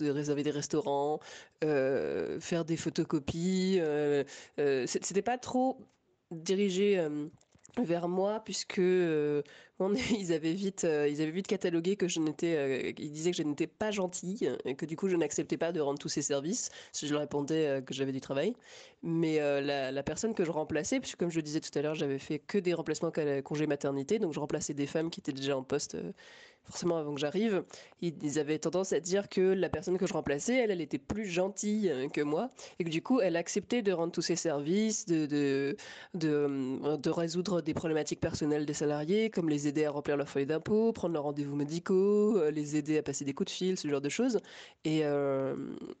réserver 0.00 0.42
des 0.42 0.50
restaurants, 0.50 1.20
faire 1.62 2.64
des 2.64 2.76
photocopies. 2.76 3.80
c'était 4.86 5.22
pas 5.22 5.38
trop 5.38 5.78
dirigé 6.30 7.00
vers 7.78 8.08
moi 8.08 8.40
puisque 8.44 8.80
ils 10.10 10.32
avaient 10.32 10.54
vite 10.54 10.84
euh, 10.84 11.08
ils 11.08 11.22
avaient 11.22 11.30
vite 11.30 11.46
catalogué 11.46 11.96
que 11.96 12.08
je 12.08 12.18
n'étais 12.18 12.56
euh, 12.56 12.92
ils 12.98 13.12
disaient 13.12 13.30
que 13.30 13.36
je 13.36 13.42
n'étais 13.44 13.68
pas 13.68 13.90
gentille 13.90 14.50
et 14.64 14.74
que 14.74 14.84
du 14.84 14.96
coup 14.96 15.08
je 15.08 15.16
n'acceptais 15.16 15.56
pas 15.56 15.70
de 15.70 15.80
rendre 15.80 15.98
tous 15.98 16.08
ces 16.08 16.22
services 16.22 16.70
si 16.92 17.06
je 17.06 17.12
leur 17.12 17.20
répondais 17.20 17.82
que 17.86 17.94
j'avais 17.94 18.12
du 18.12 18.20
travail. 18.20 18.54
Mais 19.02 19.38
la, 19.38 19.92
la, 19.92 20.02
personne 20.02 20.34
que 20.34 20.44
je 20.44 20.50
remplaçais 20.50 20.98
puisque 20.98 21.18
comme 21.18 21.30
je 21.30 21.36
le 21.36 21.42
disais 21.42 21.60
tout 21.60 21.76
à 21.78 21.82
l'heure 21.82 21.94
j'avais 21.94 22.18
fait 22.18 22.40
que 22.40 22.58
des 22.58 22.74
remplacements 22.74 23.12
congé 23.44 23.66
maternité 23.66 24.18
donc 24.18 24.32
je 24.32 24.40
remplaçais 24.40 24.74
des 24.74 24.86
femmes 24.86 25.10
qui 25.10 25.20
étaient 25.20 25.32
déjà 25.32 25.56
en 25.56 25.62
poste 25.62 25.96
forcément 26.68 26.98
avant 26.98 27.14
que 27.14 27.20
j'arrive, 27.20 27.64
ils 28.00 28.38
avaient 28.38 28.58
tendance 28.58 28.92
à 28.92 29.00
dire 29.00 29.28
que 29.28 29.40
la 29.40 29.68
personne 29.68 29.98
que 29.98 30.06
je 30.06 30.12
remplaçais, 30.12 30.56
elle, 30.56 30.70
elle 30.70 30.80
était 30.80 30.98
plus 30.98 31.26
gentille 31.26 31.90
euh, 31.90 32.08
que 32.08 32.20
moi, 32.20 32.50
et 32.78 32.84
que 32.84 32.90
du 32.90 33.02
coup, 33.02 33.20
elle 33.20 33.36
acceptait 33.36 33.82
de 33.82 33.92
rendre 33.92 34.12
tous 34.12 34.22
ses 34.22 34.36
services, 34.36 35.06
de, 35.06 35.26
de, 35.26 35.76
de, 36.14 36.28
euh, 36.28 37.12
résoudre 37.12 37.62
des 37.62 37.74
problématiques 37.74 38.20
personnelles 38.20 38.66
des 38.66 38.74
salariés, 38.74 39.30
comme 39.30 39.48
les 39.48 39.66
aider 39.66 39.84
à 39.84 39.90
remplir 39.90 40.16
leur 40.16 40.28
feuille 40.28 40.46
d'impôt, 40.46 40.92
prendre 40.92 41.14
leurs 41.14 41.24
rendez-vous 41.24 41.56
médicaux, 41.56 42.38
euh, 42.38 42.50
les 42.50 42.76
aider 42.76 42.98
à 42.98 43.02
passer 43.02 43.24
des 43.24 43.32
coups 43.32 43.50
de 43.50 43.56
fil, 43.56 43.78
ce 43.78 43.88
genre 43.88 44.00
de 44.00 44.08
choses. 44.08 44.38
Et, 44.84 45.00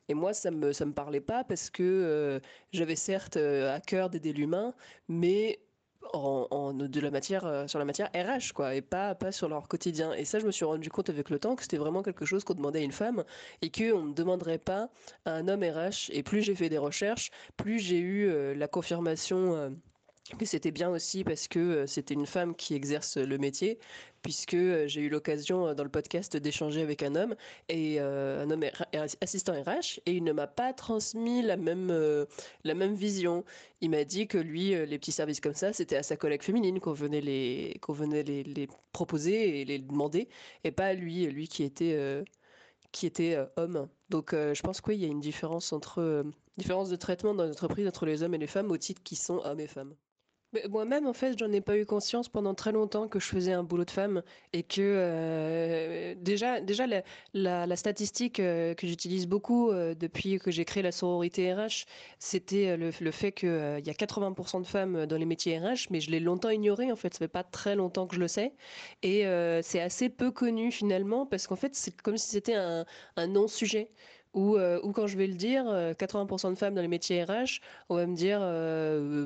et 0.08 0.14
moi, 0.14 0.32
ça 0.32 0.50
me, 0.50 0.72
ça 0.72 0.84
me 0.84 0.92
parlait 0.92 1.20
pas 1.20 1.44
parce 1.44 1.70
que 1.70 2.40
j'avais 2.72 2.96
certes 2.96 3.36
à 3.36 3.80
cœur 3.80 4.10
d'aider 4.10 4.32
l'humain, 4.32 4.74
mais 5.08 5.60
de 6.12 7.00
la 7.00 7.10
matière 7.10 7.44
euh, 7.46 7.66
sur 7.66 7.78
la 7.78 7.84
matière 7.84 8.10
RH 8.14 8.52
quoi 8.54 8.74
et 8.74 8.82
pas 8.82 9.14
pas 9.14 9.32
sur 9.32 9.48
leur 9.48 9.68
quotidien. 9.68 10.12
Et 10.14 10.24
ça 10.24 10.38
je 10.38 10.46
me 10.46 10.50
suis 10.50 10.64
rendu 10.64 10.90
compte 10.90 11.10
avec 11.10 11.30
le 11.30 11.38
temps 11.38 11.56
que 11.56 11.62
c'était 11.62 11.76
vraiment 11.76 12.02
quelque 12.02 12.24
chose 12.24 12.44
qu'on 12.44 12.54
demandait 12.54 12.80
à 12.80 12.82
une 12.82 12.92
femme 12.92 13.24
et 13.62 13.70
que 13.70 13.92
on 13.92 14.04
ne 14.04 14.14
demanderait 14.14 14.58
pas 14.58 14.90
à 15.24 15.32
un 15.32 15.48
homme 15.48 15.62
RH 15.62 16.10
et 16.10 16.22
plus 16.22 16.42
j'ai 16.42 16.54
fait 16.54 16.68
des 16.68 16.78
recherches 16.78 17.30
plus 17.56 17.78
j'ai 17.78 17.98
eu 17.98 18.28
euh, 18.28 18.54
la 18.54 18.68
confirmation 18.68 19.72
euh, 20.32 20.36
que 20.36 20.44
c'était 20.44 20.70
bien 20.70 20.90
aussi 20.90 21.24
parce 21.24 21.48
que 21.48 21.86
c'était 21.86 22.14
une 22.14 22.26
femme 22.26 22.54
qui 22.54 22.74
exerce 22.74 23.16
le 23.16 23.38
métier, 23.38 23.78
puisque 24.22 24.56
j'ai 24.86 25.00
eu 25.00 25.08
l'occasion 25.08 25.74
dans 25.74 25.84
le 25.84 25.90
podcast 25.90 26.36
d'échanger 26.36 26.82
avec 26.82 27.02
un 27.02 27.14
homme, 27.14 27.34
et 27.68 28.00
un 28.00 28.50
homme 28.50 28.64
assistant 29.20 29.52
RH, 29.52 30.00
et 30.06 30.12
il 30.12 30.24
ne 30.24 30.32
m'a 30.32 30.46
pas 30.46 30.72
transmis 30.72 31.42
la 31.42 31.56
même, 31.56 31.92
la 32.64 32.74
même 32.74 32.94
vision. 32.94 33.44
Il 33.80 33.90
m'a 33.90 34.04
dit 34.04 34.26
que 34.26 34.38
lui, 34.38 34.70
les 34.70 34.98
petits 34.98 35.12
services 35.12 35.40
comme 35.40 35.54
ça, 35.54 35.72
c'était 35.72 35.96
à 35.96 36.02
sa 36.02 36.16
collègue 36.16 36.42
féminine 36.42 36.80
qu'on 36.80 36.92
venait, 36.92 37.20
les, 37.20 37.78
qu'on 37.80 37.92
venait 37.92 38.24
les, 38.24 38.68
proposer 38.92 39.60
et 39.60 39.64
les 39.64 39.78
demander, 39.78 40.28
et 40.64 40.72
pas 40.72 40.86
à 40.86 40.94
lui, 40.94 41.26
lui 41.26 41.48
qui 41.48 41.62
était 41.62 42.24
qui 42.90 43.06
étaient 43.06 43.38
hommes. 43.56 43.88
Donc 44.10 44.32
je 44.32 44.60
pense 44.62 44.80
qu'il 44.80 44.96
y 44.96 45.04
a 45.04 45.08
une 45.08 45.20
différence 45.20 45.72
entre 45.72 46.24
différence 46.58 46.90
de 46.90 46.96
traitement 46.96 47.34
dans 47.34 47.46
l'entreprise 47.46 47.86
entre 47.86 48.04
les 48.04 48.22
hommes 48.22 48.34
et 48.34 48.38
les 48.38 48.46
femmes 48.46 48.70
au 48.70 48.76
titre 48.76 49.02
qui 49.02 49.16
sont 49.16 49.40
hommes 49.44 49.60
et 49.60 49.68
femmes. 49.68 49.94
Moi-même, 50.70 51.06
en 51.06 51.12
fait, 51.12 51.38
j'en 51.38 51.52
ai 51.52 51.60
pas 51.60 51.76
eu 51.76 51.84
conscience 51.84 52.30
pendant 52.30 52.54
très 52.54 52.72
longtemps 52.72 53.06
que 53.06 53.20
je 53.20 53.26
faisais 53.26 53.52
un 53.52 53.62
boulot 53.62 53.84
de 53.84 53.90
femme 53.90 54.22
et 54.54 54.62
que 54.62 54.80
euh, 54.80 56.14
déjà, 56.16 56.62
déjà 56.62 56.86
la, 57.34 57.76
statistique 57.76 58.40
euh, 58.40 58.72
que 58.72 58.86
j'utilise 58.86 59.26
beaucoup 59.26 59.70
euh, 59.70 59.94
depuis 59.94 60.38
que 60.38 60.50
j'ai 60.50 60.64
créé 60.64 60.82
la 60.82 60.90
sororité 60.90 61.52
RH, 61.52 61.84
c'était 62.18 62.78
le, 62.78 62.90
fait 63.10 63.32
qu'il 63.32 63.48
y 63.50 63.90
a 63.90 63.92
80% 63.92 64.62
de 64.62 64.66
femmes 64.66 65.04
dans 65.04 65.18
les 65.18 65.26
métiers 65.26 65.58
RH, 65.58 65.88
mais 65.90 66.00
je 66.00 66.10
l'ai 66.10 66.20
longtemps 66.20 66.48
ignoré. 66.48 66.90
En 66.90 66.96
fait, 66.96 67.12
ça 67.12 67.18
fait 67.18 67.28
pas 67.28 67.44
très 67.44 67.76
longtemps 67.76 68.06
que 68.06 68.14
je 68.14 68.20
le 68.20 68.28
sais 68.28 68.54
et 69.02 69.24
c'est 69.62 69.80
assez 69.80 70.08
peu 70.08 70.30
connu 70.30 70.72
finalement 70.72 71.26
parce 71.26 71.46
qu'en 71.46 71.56
fait, 71.56 71.74
c'est 71.74 72.00
comme 72.00 72.16
si 72.16 72.30
c'était 72.30 72.54
un 72.54 72.86
non-sujet. 73.26 73.90
Euh, 74.36 74.80
ou, 74.82 74.92
quand 74.92 75.06
je 75.06 75.16
vais 75.16 75.26
le 75.26 75.34
dire, 75.34 75.64
80% 75.64 76.46
euh, 76.46 76.50
de 76.50 76.58
femmes 76.58 76.74
dans 76.74 76.82
les 76.82 76.88
métiers 76.88 77.24
RH, 77.24 77.60
on 77.88 77.96
va 77.96 78.06
me 78.06 78.14
dire 78.14 78.40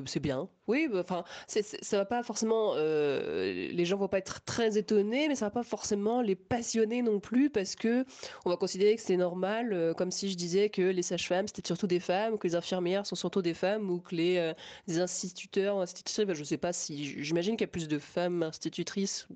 c'est 0.07 0.19
bien. 0.19 0.49
Oui, 0.67 0.87
bah, 0.91 1.01
enfin, 1.01 1.23
ça 1.47 1.97
va 1.97 2.05
pas 2.05 2.23
forcément. 2.23 2.75
les 2.75 3.85
gens 3.85 3.97
vont 3.97 4.07
pas 4.07 4.19
être 4.19 4.43
très 4.45 4.77
étonnés, 4.77 5.27
mais 5.27 5.35
ça 5.35 5.45
va 5.45 5.51
pas 5.51 5.63
forcément 5.63 6.21
les 6.21 6.35
passionner 6.35 7.01
non 7.01 7.19
plus 7.19 7.49
parce 7.49 7.75
que 7.75 8.05
on 8.45 8.49
va 8.49 8.57
considérer 8.57 8.95
que 8.95 9.01
c'est 9.01 9.17
normal, 9.17 9.93
comme 9.97 10.11
si 10.11 10.29
je 10.31 10.35
disais 10.35 10.69
que 10.69 10.81
les 10.81 11.01
sages-femmes 11.01 11.47
c'était 11.47 11.65
surtout 11.65 11.87
des 11.87 11.99
femmes, 11.99 12.37
que 12.37 12.47
les 12.47 12.55
infirmières 12.55 13.05
sont 13.05 13.15
surtout 13.15 13.41
des 13.41 13.53
femmes, 13.53 13.89
ou 13.89 13.99
que 13.99 14.15
les, 14.15 14.53
instituteurs, 14.87 15.79
institutrices, 15.79 16.25
ben, 16.25 16.35
je 16.35 16.43
sais 16.43 16.57
pas 16.57 16.73
si. 16.73 17.23
J'imagine 17.23 17.55
qu'il 17.55 17.65
y 17.65 17.69
a 17.69 17.71
plus 17.71 17.87
de 17.87 17.99
femmes 17.99 18.43
institutrices 18.43 19.27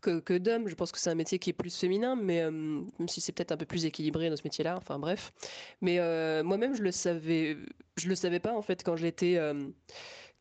que, 0.00 0.20
que 0.20 0.34
d'hommes. 0.38 0.68
Je 0.68 0.74
pense 0.74 0.92
que 0.92 0.98
c'est 0.98 1.10
un 1.10 1.14
métier 1.14 1.38
qui 1.38 1.50
est 1.50 1.52
plus 1.52 1.76
féminin, 1.76 2.16
mais 2.16 2.50
même 2.50 3.08
si 3.08 3.20
c'est 3.20 3.32
peut-être 3.32 3.52
un 3.52 3.56
peu 3.56 3.66
plus 3.66 3.84
équilibré 3.84 4.30
dans 4.30 4.36
ce 4.36 4.42
métier-là. 4.44 4.76
Enfin 4.76 4.98
bref. 4.98 5.32
Mais 5.80 5.98
euh, 5.98 6.42
moi-même, 6.42 6.74
je 6.74 6.82
le 6.82 6.92
savais, 6.92 7.56
je 7.96 8.08
le 8.08 8.14
savais 8.14 8.40
pas 8.40 8.52
en 8.52 8.62
fait 8.62 8.82
quand 8.82 8.96
j'étais 8.96 9.36
euh, 9.36 9.68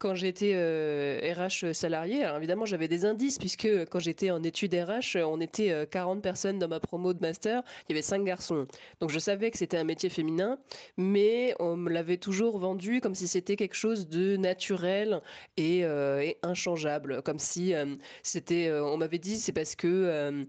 quand 0.06 0.14
j'étais 0.14 0.54
RH 0.54 1.66
euh, 1.66 1.74
salarié. 1.74 2.24
Alors 2.24 2.38
évidemment, 2.38 2.66
j'avais 2.66 2.88
des 2.88 3.06
indices 3.06 3.40
puisque 3.40 3.68
quand 3.90 3.98
j'étais 3.98 4.30
en 4.30 4.44
études 4.44 4.76
RH, 4.76 5.18
on 5.26 5.42
était 5.42 5.88
40 5.90 6.22
personnes 6.22 6.60
dans 6.60 6.68
ma 6.68 6.80
promo 6.80 7.12
de 7.12 7.20
master, 7.22 7.64
il 7.90 7.94
y 7.94 7.96
avait 7.96 8.04
5 8.04 8.24
garçons. 8.24 8.68
Donc 9.00 9.10
je 9.10 9.18
savais 9.18 9.50
que 9.50 9.58
c'était 9.58 9.78
un 9.78 9.84
métier 9.84 10.10
féminin, 10.10 10.60
mais 10.96 11.56
on 11.58 11.76
me 11.76 11.90
l'avait 11.90 12.18
toujours 12.18 12.60
vendu 12.60 13.02
comme 13.02 13.16
si 13.16 13.28
c'était 13.28 13.56
quelque 13.56 13.74
chose 13.74 14.08
de 14.08 14.38
naturel 14.38 15.22
et, 15.58 15.80
et 15.80 16.38
inchangeable, 16.44 17.24
comme 17.24 17.40
si 17.40 17.74
c'était 18.22 18.72
on 18.72 18.98
m'avait 18.98 19.18
dit 19.18 19.38
c'est 19.38 19.54
parce 19.54 19.76
que 19.76 20.46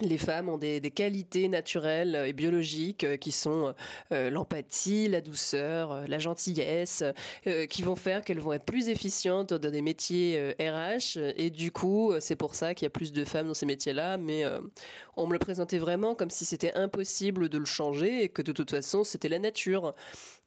les 0.00 0.18
femmes 0.18 0.48
ont 0.48 0.58
des, 0.58 0.80
qualités 0.90 1.48
naturelles 1.48 2.24
et 2.26 2.32
biologiques 2.32 3.04
euh, 3.04 3.16
qui 3.16 3.32
sont 3.32 3.74
euh, 4.12 4.30
l'empathie, 4.30 5.08
la 5.08 5.20
douceur, 5.20 5.92
euh, 5.92 6.04
la 6.06 6.18
gentillesse, 6.18 7.04
qui 7.68 7.82
vont 7.82 7.96
faire 7.96 8.22
qu'elles 8.22 8.40
vont 8.40 8.52
être 8.52 8.64
plus 8.64 8.88
efficientes 8.88 9.52
dans 9.52 9.70
des 9.70 9.82
métiers 9.82 10.54
RH. 10.58 11.18
Et 11.36 11.50
du 11.50 11.70
coup, 11.70 12.12
c'est 12.20 12.36
pour 12.36 12.54
ça 12.54 12.74
qu'il 12.74 12.86
y 12.86 12.86
a 12.86 12.90
plus 12.90 13.12
de 13.12 13.24
femmes 13.24 13.48
dans 13.48 13.54
ces 13.54 13.66
métiers-là. 13.66 14.16
Mais 14.18 14.44
on 15.16 15.26
me 15.26 15.32
le 15.32 15.38
présentait 15.38 15.78
vraiment 15.78 16.14
comme 16.14 16.30
si 16.30 16.44
c'était 16.44 16.72
impossible 16.74 17.48
de 17.48 17.58
le 17.58 17.64
changer 17.64 18.24
et 18.24 18.28
que 18.28 18.42
de 18.42 18.52
toute 18.52 18.70
façon, 18.70 19.04
c'était 19.04 19.28
la 19.28 19.38
nature. 19.38 19.94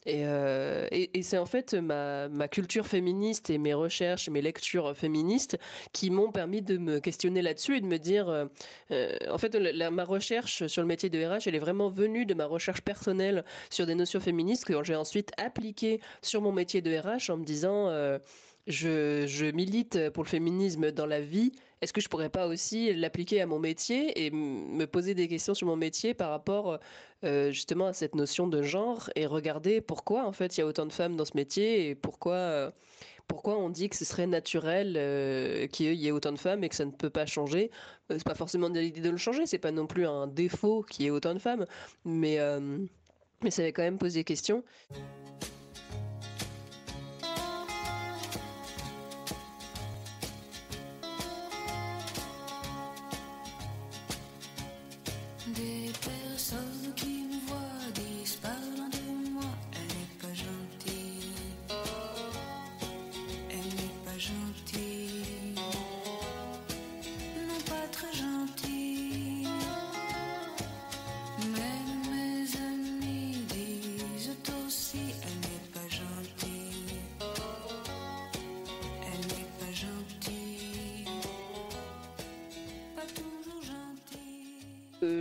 Euh, 0.07 0.87
et, 0.91 1.23
c'est 1.23 1.37
en 1.37 1.45
fait 1.45 1.73
ma, 1.73 2.27
culture 2.49 2.85
féministe 2.85 3.49
et 3.49 3.57
mes 3.57 3.73
recherches, 3.73 4.29
mes 4.29 4.41
lectures 4.41 4.95
féministes 4.95 5.57
qui 5.91 6.09
m'ont 6.09 6.31
permis 6.31 6.61
de 6.61 6.77
me 6.77 6.99
questionner 6.99 7.41
là-dessus 7.41 7.77
et 7.77 7.81
de 7.81 7.85
me 7.85 7.97
dire, 7.97 8.29
euh, 8.29 8.45
euh, 8.91 9.15
en 9.29 9.37
fait, 9.37 9.55
ma 9.91 10.03
recherche 10.03 10.67
sur 10.67 10.81
le 10.81 10.87
métier 10.87 11.09
de 11.09 11.23
RH, 11.23 11.47
elle 11.47 11.55
est 11.55 11.59
vraiment 11.59 11.89
venue 11.89 12.25
de 12.25 12.33
ma 12.33 12.45
recherche 12.45 12.81
personnelle 12.81 13.43
sur 13.69 13.85
des 13.85 13.95
notions 13.95 14.19
féministes 14.19 14.65
que 14.65 14.83
j'ai 14.83 14.95
ensuite 14.95 15.31
appliquées 15.37 15.99
sur 16.21 16.41
mon 16.41 16.51
métier 16.51 16.81
de 16.81 16.95
RH 16.97 17.31
en 17.31 17.37
me 17.37 17.45
disant, 17.45 17.89
je 18.67 19.51
milite 19.51 20.09
pour 20.09 20.23
le 20.23 20.29
féminisme 20.29 20.91
dans 20.91 21.05
la 21.05 21.21
vie 21.21 21.53
est-ce 21.83 21.93
que 21.93 22.01
je 22.01 22.07
pourrais 22.07 22.29
pas 22.29 22.47
aussi 22.47 22.93
l'appliquer 22.93 23.41
à 23.41 23.45
mon 23.45 23.59
métier 23.59 24.25
et 24.25 24.31
me 24.31 24.85
poser 24.85 25.13
des 25.13 25.27
questions 25.27 25.53
sur 25.53 25.67
mon 25.67 25.75
métier 25.75 26.13
par 26.13 26.29
rapport 26.29 26.79
euh, 27.23 27.51
justement 27.51 27.87
à 27.87 27.93
cette 27.93 28.15
notion 28.15 28.47
de 28.47 28.61
genre 28.61 29.09
et 29.15 29.25
regarder 29.25 29.81
pourquoi 29.81 30.25
en 30.25 30.31
fait 30.31 30.57
il 30.57 30.61
y 30.61 30.63
a 30.63 30.65
autant 30.65 30.85
de 30.85 30.93
femmes 30.93 31.17
dans 31.17 31.25
ce 31.25 31.35
métier 31.35 31.89
et 31.89 31.95
pourquoi 31.95 32.35
euh, 32.35 32.71
pourquoi 33.27 33.57
on 33.57 33.69
dit 33.69 33.89
que 33.89 33.95
ce 33.95 34.05
serait 34.05 34.27
naturel 34.27 34.95
euh, 34.97 35.67
qu'il 35.67 35.93
y 35.93 36.07
ait 36.07 36.11
autant 36.11 36.31
de 36.31 36.39
femmes 36.39 36.63
et 36.63 36.69
que 36.69 36.75
ça 36.75 36.85
ne 36.85 36.91
peut 36.91 37.09
pas 37.09 37.25
changer 37.25 37.69
C'est 38.09 38.23
pas 38.23 38.35
forcément 38.35 38.69
l'idée 38.69 39.01
de 39.01 39.09
le 39.09 39.17
changer, 39.17 39.45
c'est 39.45 39.57
pas 39.57 39.71
non 39.71 39.87
plus 39.87 40.05
un 40.05 40.27
défaut 40.27 40.83
qu'il 40.83 41.05
y 41.05 41.07
ait 41.07 41.11
autant 41.11 41.33
de 41.33 41.39
femmes, 41.39 41.65
mais 42.05 42.37
mais 43.41 43.51
ça 43.51 43.61
avait 43.61 43.73
quand 43.73 43.83
même 43.83 43.97
posé 43.97 44.23
question. 44.23 44.63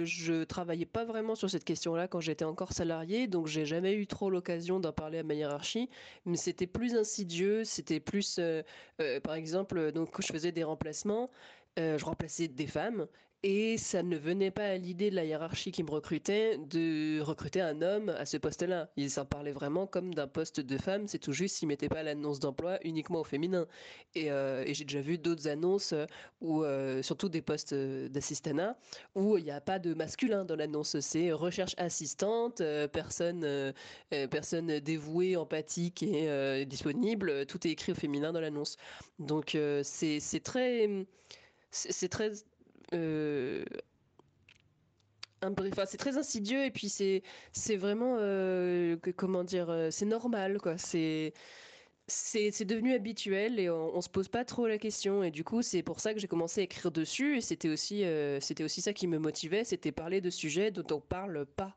Je 0.05 0.45
travaillais 0.45 0.87
pas 0.87 1.05
vraiment 1.05 1.35
sur 1.35 1.51
cette 1.51 1.65
question-là 1.65 2.09
quand 2.09 2.21
j'étais 2.21 2.45
encore 2.45 2.73
salarié, 2.73 3.27
donc 3.27 3.47
j'ai 3.47 3.65
jamais 3.67 3.95
eu 3.95 4.07
trop 4.07 4.31
l'occasion 4.31 4.81
d'en 4.81 4.93
parler 4.93 5.19
à 5.19 5.23
ma 5.23 5.35
hiérarchie. 5.35 5.89
Mais 6.27 6.37
c'était 6.37 6.67
plus 6.67 6.95
insidieux, 6.95 7.65
c'était 7.65 8.01
plus, 8.01 8.39
euh, 8.39 8.63
euh, 9.01 9.21
par 9.21 9.35
exemple, 9.35 9.93
donc 9.93 10.21
je 10.21 10.33
faisais 10.33 10.53
des 10.53 10.65
remplacements, 10.65 11.31
euh, 11.79 11.99
je 11.99 12.05
remplaçais 12.05 12.49
des 12.49 12.67
femmes 12.67 13.07
et 13.45 13.77
ça 13.77 14.05
ne 14.05 14.17
venait 14.17 14.53
pas 14.53 14.67
à 14.67 14.77
l'idée 14.77 15.11
de 15.11 15.17
la 15.17 15.25
hiérarchie 15.25 15.73
qui 15.73 15.83
me 15.83 15.91
recrutait 15.91 16.59
de 16.59 17.21
recruter 17.21 17.61
un 17.61 17.83
homme 17.83 18.11
à 18.11 18.25
ce 18.25 18.37
poste-là. 18.37 18.89
Ils 18.97 19.11
s'en 19.11 19.25
parlaient 19.25 19.53
vraiment 19.53 19.87
comme 19.89 20.15
d'un 20.15 20.29
poste 20.29 20.61
de 20.61 20.79
femme, 20.79 21.09
c'est 21.09 21.19
tout 21.19 21.33
juste 21.33 21.57
s'ils 21.57 21.67
mettaient 21.67 21.89
pas 21.89 22.05
l'annonce 22.05 22.39
d'emploi 22.39 22.79
uniquement 22.85 23.21
au 23.21 23.25
féminin. 23.25 23.67
Et, 24.15 24.31
euh, 24.31 24.65
j'ai 24.73 24.85
déjà 24.85 25.01
vu 25.01 25.19
d'autres 25.19 25.49
annonces, 25.49 25.93
où, 26.41 26.63
euh, 26.63 27.03
surtout 27.03 27.29
des 27.29 27.43
postes 27.43 27.75
d'assistanat, 27.75 28.77
où 29.17 29.37
il 29.39 29.45
n'y 29.45 29.51
a 29.51 29.61
pas 29.61 29.81
de 29.81 29.93
masculin 29.93 30.45
dans 30.45 30.57
l'annonce. 30.57 31.01
C'est 31.01 31.33
recherche 31.33 31.75
assistante, 31.79 32.61
euh, 32.61 32.87
personne, 32.87 33.73
personne 34.31 34.79
dévouée, 34.81 35.37
empathique 35.37 36.03
et 36.03 36.65
disponible. 36.67 37.47
Tout 37.47 37.67
est 37.67 37.71
écrit 37.71 37.93
au 37.93 37.95
féminin 37.97 38.33
dans 38.33 38.41
l'annonce. 38.41 38.77
Donc 39.19 39.57
c'est 39.83 40.21
très... 40.45 40.89
C'est 41.73 42.09
très 42.11 42.31
euh, 42.31 42.35
c'est 45.87 45.97
très 45.97 46.17
insidieux 46.17 46.65
et 46.65 46.71
puis 46.71 46.89
c'est 46.89 47.23
c'est 47.53 47.77
vraiment 47.77 48.17
euh, 48.19 48.97
comment 49.17 49.45
dire 49.45 49.71
euh, 49.71 49.91
c'est 49.91 50.07
normal 50.07 50.59
quoi. 50.61 50.79
C'est 50.79 51.33
c'est 52.09 52.65
devenu 52.65 52.95
habituel 52.95 53.59
et 53.59 53.71
on, 53.71 54.01
se 54.03 54.09
pose 54.09 54.29
pas 54.29 54.45
trop 54.45 54.67
la 54.67 54.77
question. 54.77 55.23
Et 55.23 55.31
du 55.31 55.45
coup 55.45 55.63
c'est 55.63 55.83
pour 55.83 56.01
ça 56.01 56.13
que 56.13 56.21
j'ai 56.21 56.27
commencé 56.29 56.61
à 56.61 56.65
écrire 56.65 56.91
dessus 56.91 57.39
et 57.39 57.41
c'était 57.41 57.69
aussi 57.69 58.05
c'était 58.41 58.65
aussi 58.65 58.83
ça 58.83 58.93
qui 58.93 59.07
me 59.07 59.19
motivait 59.19 59.65
c'était 59.65 59.93
parler 59.93 60.21
de 60.21 60.29
sujets 60.29 60.71
dont 60.71 60.85
on 60.95 61.01
parle 61.01 61.47
pas. 61.47 61.77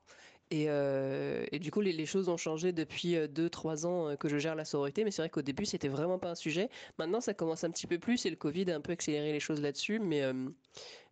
Et, 0.52 0.66
et 0.66 1.60
du 1.60 1.72
coup 1.72 1.82
les, 1.82 1.94
les, 1.94 2.06
choses 2.06 2.28
ont 2.28 2.38
changé 2.38 2.72
depuis 2.74 3.16
2-3 3.16 3.86
ans 3.86 4.16
que 4.18 4.28
je 4.28 4.38
gère 4.38 4.56
la 4.56 4.66
sororité. 4.66 5.04
Mais 5.06 5.12
c'est 5.12 5.22
vrai 5.22 5.30
qu'au 5.30 5.44
début 5.44 5.66
c'était 5.66 5.88
vraiment 5.88 6.20
pas 6.20 6.32
un 6.32 6.36
sujet. 6.36 6.70
Maintenant 6.98 7.22
ça 7.22 7.34
commence 7.34 7.64
un 7.64 7.72
petit 7.72 7.88
peu 7.88 8.00
plus 8.00 8.26
et 8.26 8.30
le 8.30 8.36
Covid 8.36 8.72
a 8.72 8.76
un 8.76 8.82
peu 8.82 8.92
accéléré 8.92 9.32
les 9.32 9.40
choses 9.40 9.62
là-dessus. 9.62 10.00
Mais 10.00 10.24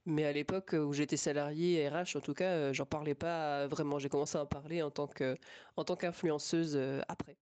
mais 0.05 0.25
à 0.25 0.33
l'époque 0.33 0.73
où 0.73 0.93
j'étais 0.93 1.17
salarié 1.17 1.87
RH, 1.87 2.17
en 2.17 2.19
tout 2.19 2.33
cas, 2.33 2.51
euh, 2.51 2.73
j'en 2.73 2.85
parlais 2.85 3.15
pas 3.15 3.67
vraiment. 3.67 3.99
J'ai 3.99 4.09
commencé 4.09 4.37
à 4.37 4.41
en 4.41 4.45
parler 4.45 4.81
en 4.81 4.91
tant 4.91 5.07
que, 5.07 5.37
tant 5.85 5.95
qu'influenceuse 5.95 6.75
euh, 6.75 7.01
après. 7.07 7.37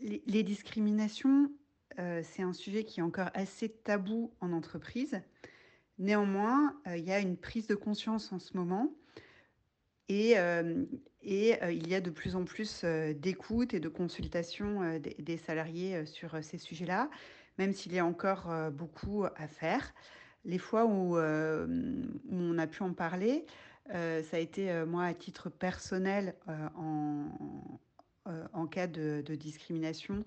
Les, 0.00 0.42
discriminations, 0.44 1.50
euh, 1.98 2.22
c'est 2.22 2.42
un 2.42 2.52
sujet 2.52 2.84
qui 2.84 3.00
est 3.00 3.02
encore 3.02 3.30
assez 3.34 3.68
tabou 3.68 4.32
en 4.40 4.52
entreprise. 4.52 5.20
Néanmoins, 5.98 6.76
il 6.86 7.04
y 7.04 7.10
a 7.10 7.18
une 7.18 7.36
prise 7.36 7.66
de 7.66 7.74
conscience 7.74 8.32
en 8.32 8.38
ce 8.38 8.56
moment 8.56 8.94
et, 10.08 10.34
et 11.22 11.56
il 11.72 11.88
y 11.88 11.94
a 11.96 12.00
de 12.00 12.10
plus 12.10 12.36
en 12.36 12.44
plus 12.44 12.84
d'écoute 12.84 13.74
et 13.74 13.80
de 13.80 13.88
consultation 13.88 15.00
des, 15.00 15.36
salariés 15.36 16.06
sur 16.06 16.38
ces 16.44 16.58
sujets-là, 16.58 17.10
même 17.58 17.72
s'il 17.72 17.92
y 17.92 17.98
a 17.98 18.06
encore 18.06 18.70
beaucoup 18.70 19.24
à 19.24 19.48
faire 19.48 19.92
les 20.44 20.58
fois 20.58 20.86
où, 20.86 21.16
euh, 21.16 21.66
on 22.30 22.58
a 22.58 22.66
pu 22.66 22.82
en 22.82 22.92
parler, 22.92 23.46
ça 23.90 24.36
a 24.36 24.38
été, 24.38 24.84
moi, 24.84 25.04
à 25.04 25.14
titre 25.14 25.48
personnel, 25.48 26.34
en, 26.76 28.66
cas 28.70 28.86
de, 28.86 29.22
discrimination. 29.34 30.24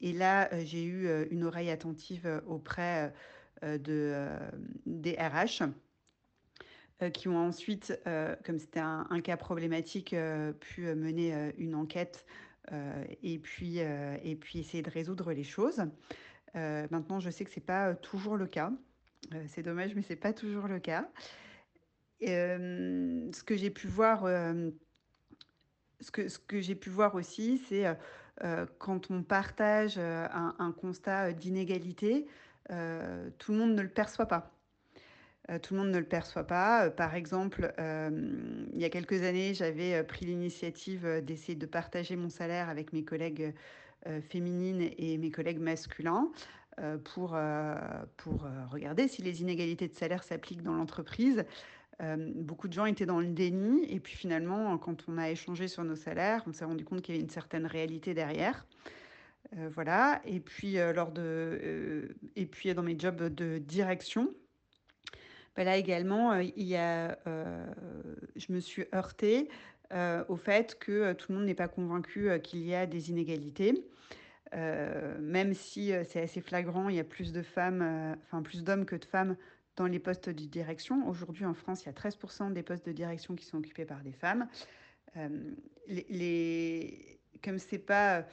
et 0.00 0.12
là, 0.12 0.48
j'ai 0.64 0.84
eu 0.84 1.08
une 1.30 1.44
oreille 1.44 1.70
attentive 1.70 2.42
auprès 2.48 3.12
de, 3.62 4.28
des 4.86 5.12
RH. 5.12 5.62
qui 7.12 7.28
ont 7.28 7.38
ensuite, 7.38 7.96
comme 8.44 8.58
c'était 8.58 8.80
un, 8.80 9.06
un, 9.08 9.20
cas 9.20 9.36
problématique, 9.36 10.16
pu 10.58 10.82
mener 10.96 11.54
une 11.58 11.76
enquête 11.76 12.26
et, 13.22 13.38
puis, 13.38 13.78
et 13.78 14.36
puis 14.36 14.58
essayer 14.58 14.82
de 14.82 14.90
résoudre 14.90 15.32
les 15.32 15.44
choses. 15.44 15.84
maintenant, 16.54 17.20
je 17.20 17.30
sais 17.30 17.44
que 17.44 17.52
ce 17.52 17.60
n'est 17.60 17.66
pas 17.66 17.94
toujours 17.94 18.36
le 18.36 18.48
cas. 18.48 18.72
C'est 19.48 19.62
dommage, 19.62 19.94
mais 19.94 20.02
ce 20.02 20.10
n'est 20.10 20.18
pas 20.18 20.32
toujours 20.32 20.68
le 20.68 20.78
cas. 20.78 21.08
ce 22.20 23.42
que 23.42 23.56
j'ai 23.56 23.70
pu 23.70 23.86
voir 23.86 24.26
que, 26.10 26.28
ce 26.28 26.38
que 26.38 26.60
j'ai 26.60 26.74
pu 26.74 26.90
voir 26.90 27.14
aussi, 27.14 27.58
c'est 27.68 27.86
euh, 27.86 27.94
euh, 28.42 28.66
quand 28.78 29.10
on 29.10 29.22
partage 29.22 29.94
euh, 29.98 30.26
un, 30.32 30.72
constat 30.72 31.32
d'inégalité, 31.32 32.26
tout 33.38 33.52
le 33.52 33.58
monde 33.58 33.74
ne 33.74 33.82
le 33.82 33.90
perçoit 33.90 34.26
pas. 34.26 34.50
tout 35.60 35.74
le 35.74 35.80
monde 35.80 35.90
ne 35.90 35.98
le 35.98 36.06
perçoit 36.06 36.46
pas. 36.46 36.90
par 36.90 37.14
exemple, 37.14 37.74
il 37.78 38.80
y 38.80 38.86
a 38.86 38.88
quelques 38.88 39.22
années, 39.22 39.52
j'avais 39.52 40.02
pris 40.02 40.24
l'initiative 40.24 41.22
d'essayer 41.22 41.56
de 41.56 41.66
partager 41.66 42.16
mon 42.16 42.30
salaire 42.30 42.70
avec 42.70 42.94
mes 42.94 43.04
collègues 43.04 43.52
féminines 44.30 44.90
et 44.96 45.18
mes 45.18 45.30
collègues 45.30 45.60
masculins 45.60 46.32
pour, 47.04 47.36
pour 48.16 48.46
regarder 48.70 49.08
si 49.08 49.22
les 49.22 49.42
inégalités 49.42 49.88
de 49.88 49.94
salaire 49.94 50.22
s'appliquent 50.22 50.62
dans 50.62 50.74
l'entreprise. 50.74 51.44
Euh, 52.02 52.32
beaucoup 52.34 52.66
de 52.66 52.72
gens 52.72 52.86
étaient 52.86 53.06
dans 53.06 53.20
le 53.20 53.28
déni 53.28 53.84
et 53.88 54.00
puis 54.00 54.16
finalement, 54.16 54.76
quand 54.78 55.04
on 55.08 55.16
a 55.18 55.30
échangé 55.30 55.68
sur 55.68 55.84
nos 55.84 55.94
salaires, 55.94 56.42
on 56.46 56.52
s'est 56.52 56.64
rendu 56.64 56.84
compte 56.84 57.02
qu'il 57.02 57.14
y 57.14 57.18
avait 57.18 57.24
une 57.24 57.30
certaine 57.30 57.66
réalité 57.66 58.14
derrière. 58.14 58.66
Euh, 59.56 59.68
voilà. 59.72 60.20
Et 60.24 60.40
puis 60.40 60.78
euh, 60.78 60.92
lors 60.92 61.12
de, 61.12 62.08
et 62.34 62.46
puis 62.46 62.74
dans 62.74 62.82
mes 62.82 62.98
jobs 62.98 63.22
de 63.22 63.58
direction, 63.58 64.34
ben 65.56 65.64
là 65.64 65.76
également, 65.76 66.34
il 66.34 66.64
y 66.64 66.74
a, 66.74 67.16
je 68.34 68.52
me 68.52 68.58
suis 68.58 68.86
heurtée 68.92 69.48
au 70.28 70.34
fait 70.34 70.76
que 70.80 71.12
tout 71.12 71.30
le 71.30 71.38
monde 71.38 71.46
n'est 71.46 71.54
pas 71.54 71.68
convaincu 71.68 72.28
qu'il 72.42 72.66
y 72.66 72.74
a 72.74 72.86
des 72.86 73.10
inégalités. 73.10 73.86
Même 74.54 75.52
si 75.54 75.92
c'est 76.04 76.22
assez 76.22 76.40
flagrant, 76.40 76.88
il 76.88 76.96
y 76.96 77.00
a 77.00 77.04
plus 77.04 77.32
de 77.32 77.42
femmes, 77.42 78.16
enfin 78.22 78.42
plus 78.42 78.62
d'hommes 78.62 78.84
que 78.84 78.96
de 78.96 79.04
femmes 79.04 79.36
dans 79.76 79.86
les 79.86 79.98
postes 79.98 80.28
de 80.28 80.44
direction. 80.44 81.06
Aujourd'hui, 81.08 81.44
en 81.44 81.54
France, 81.54 81.82
il 81.82 81.86
y 81.86 81.88
a 81.88 81.92
13% 81.92 82.52
des 82.52 82.62
postes 82.62 82.86
de 82.86 82.92
direction 82.92 83.34
qui 83.34 83.44
sont 83.44 83.58
occupés 83.58 83.84
par 83.84 84.02
des 84.02 84.12
femmes. 84.12 84.48
Euh, 85.16 85.28
les, 85.88 87.20
comme 87.42 87.58
c'est 87.58 87.78
pas 87.78 88.24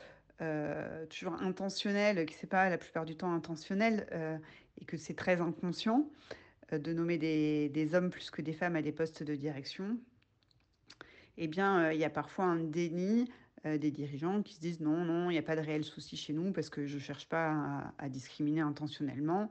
euh, 0.42 1.06
toujours 1.08 1.34
intentionnel, 1.42 2.26
que 2.26 2.34
c'est 2.34 2.48
pas 2.48 2.70
la 2.70 2.78
plupart 2.78 3.06
du 3.06 3.16
temps 3.16 3.34
intentionnel 3.34 4.08
euh, 4.12 4.38
et 4.80 4.86
que 4.86 4.98
c'est 4.98 5.14
très 5.16 5.42
inconscient 5.42 6.10
de 6.72 6.94
nommer 6.94 7.18
des, 7.18 7.68
des, 7.68 7.96
hommes 7.96 8.10
plus 8.10 8.32
que 8.32 8.42
des 8.42 8.54
femmes 8.54 8.78
à 8.78 8.82
des 8.82 8.94
postes 8.94 9.24
de 9.24 9.36
direction, 9.36 9.98
eh 11.38 11.48
bien, 11.48 11.92
il 11.92 12.00
y 12.00 12.06
a 12.06 12.10
parfois 12.10 12.46
un 12.46 12.60
déni 12.60 13.30
des 13.64 13.92
dirigeants 13.92 14.42
qui 14.42 14.56
se 14.56 14.60
disent 14.60 14.80
non, 14.80 15.06
non, 15.06 15.30
il 15.30 15.34
n'y 15.34 15.40
a 15.40 15.44
pas 15.44 15.56
de 15.56 15.62
réel 15.62 15.84
souci 15.84 16.18
chez 16.18 16.34
nous 16.34 16.52
parce 16.52 16.70
que 16.70 16.86
je 16.86 16.96
ne 16.96 17.00
cherche 17.00 17.28
pas 17.28 17.94
à, 17.98 18.10
discriminer 18.10 18.62
intentionnellement. 18.62 19.50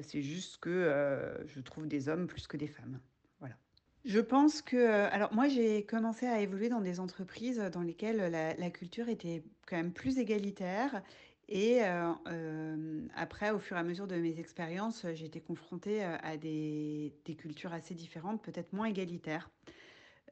C'est 0.00 0.22
juste 0.22 0.58
que 0.58 0.70
euh, 0.70 1.46
je 1.48 1.60
trouve 1.60 1.88
des 1.88 2.08
hommes 2.08 2.26
plus 2.26 2.46
que 2.46 2.56
des 2.56 2.68
femmes. 2.68 3.00
Voilà. 3.40 3.56
Je 4.04 4.20
pense 4.20 4.62
que. 4.62 4.76
Euh, 4.76 5.08
alors, 5.10 5.32
moi, 5.34 5.48
j'ai 5.48 5.84
commencé 5.84 6.26
à 6.26 6.40
évoluer 6.40 6.68
dans 6.68 6.80
des 6.80 7.00
entreprises 7.00 7.58
dans 7.72 7.82
lesquelles 7.82 8.30
la, 8.30 8.70
culture 8.70 9.08
était 9.08 9.42
quand 9.66 9.76
même 9.76 9.92
plus 9.92 10.18
égalitaire. 10.18 11.02
Et 11.48 11.78
euh, 11.82 13.06
après, 13.16 13.50
au 13.50 13.58
fur 13.58 13.76
et 13.76 13.80
à 13.80 13.82
mesure 13.82 14.06
de 14.06 14.16
mes 14.16 14.38
expériences, 14.38 15.06
j'ai 15.14 15.24
été 15.24 15.40
confrontée 15.40 16.04
à 16.04 16.36
des 16.36 17.12
cultures 17.38 17.72
assez 17.72 17.94
différentes, 17.94 18.42
peut-être 18.42 18.72
moins 18.74 18.86
égalitaires. 18.86 19.50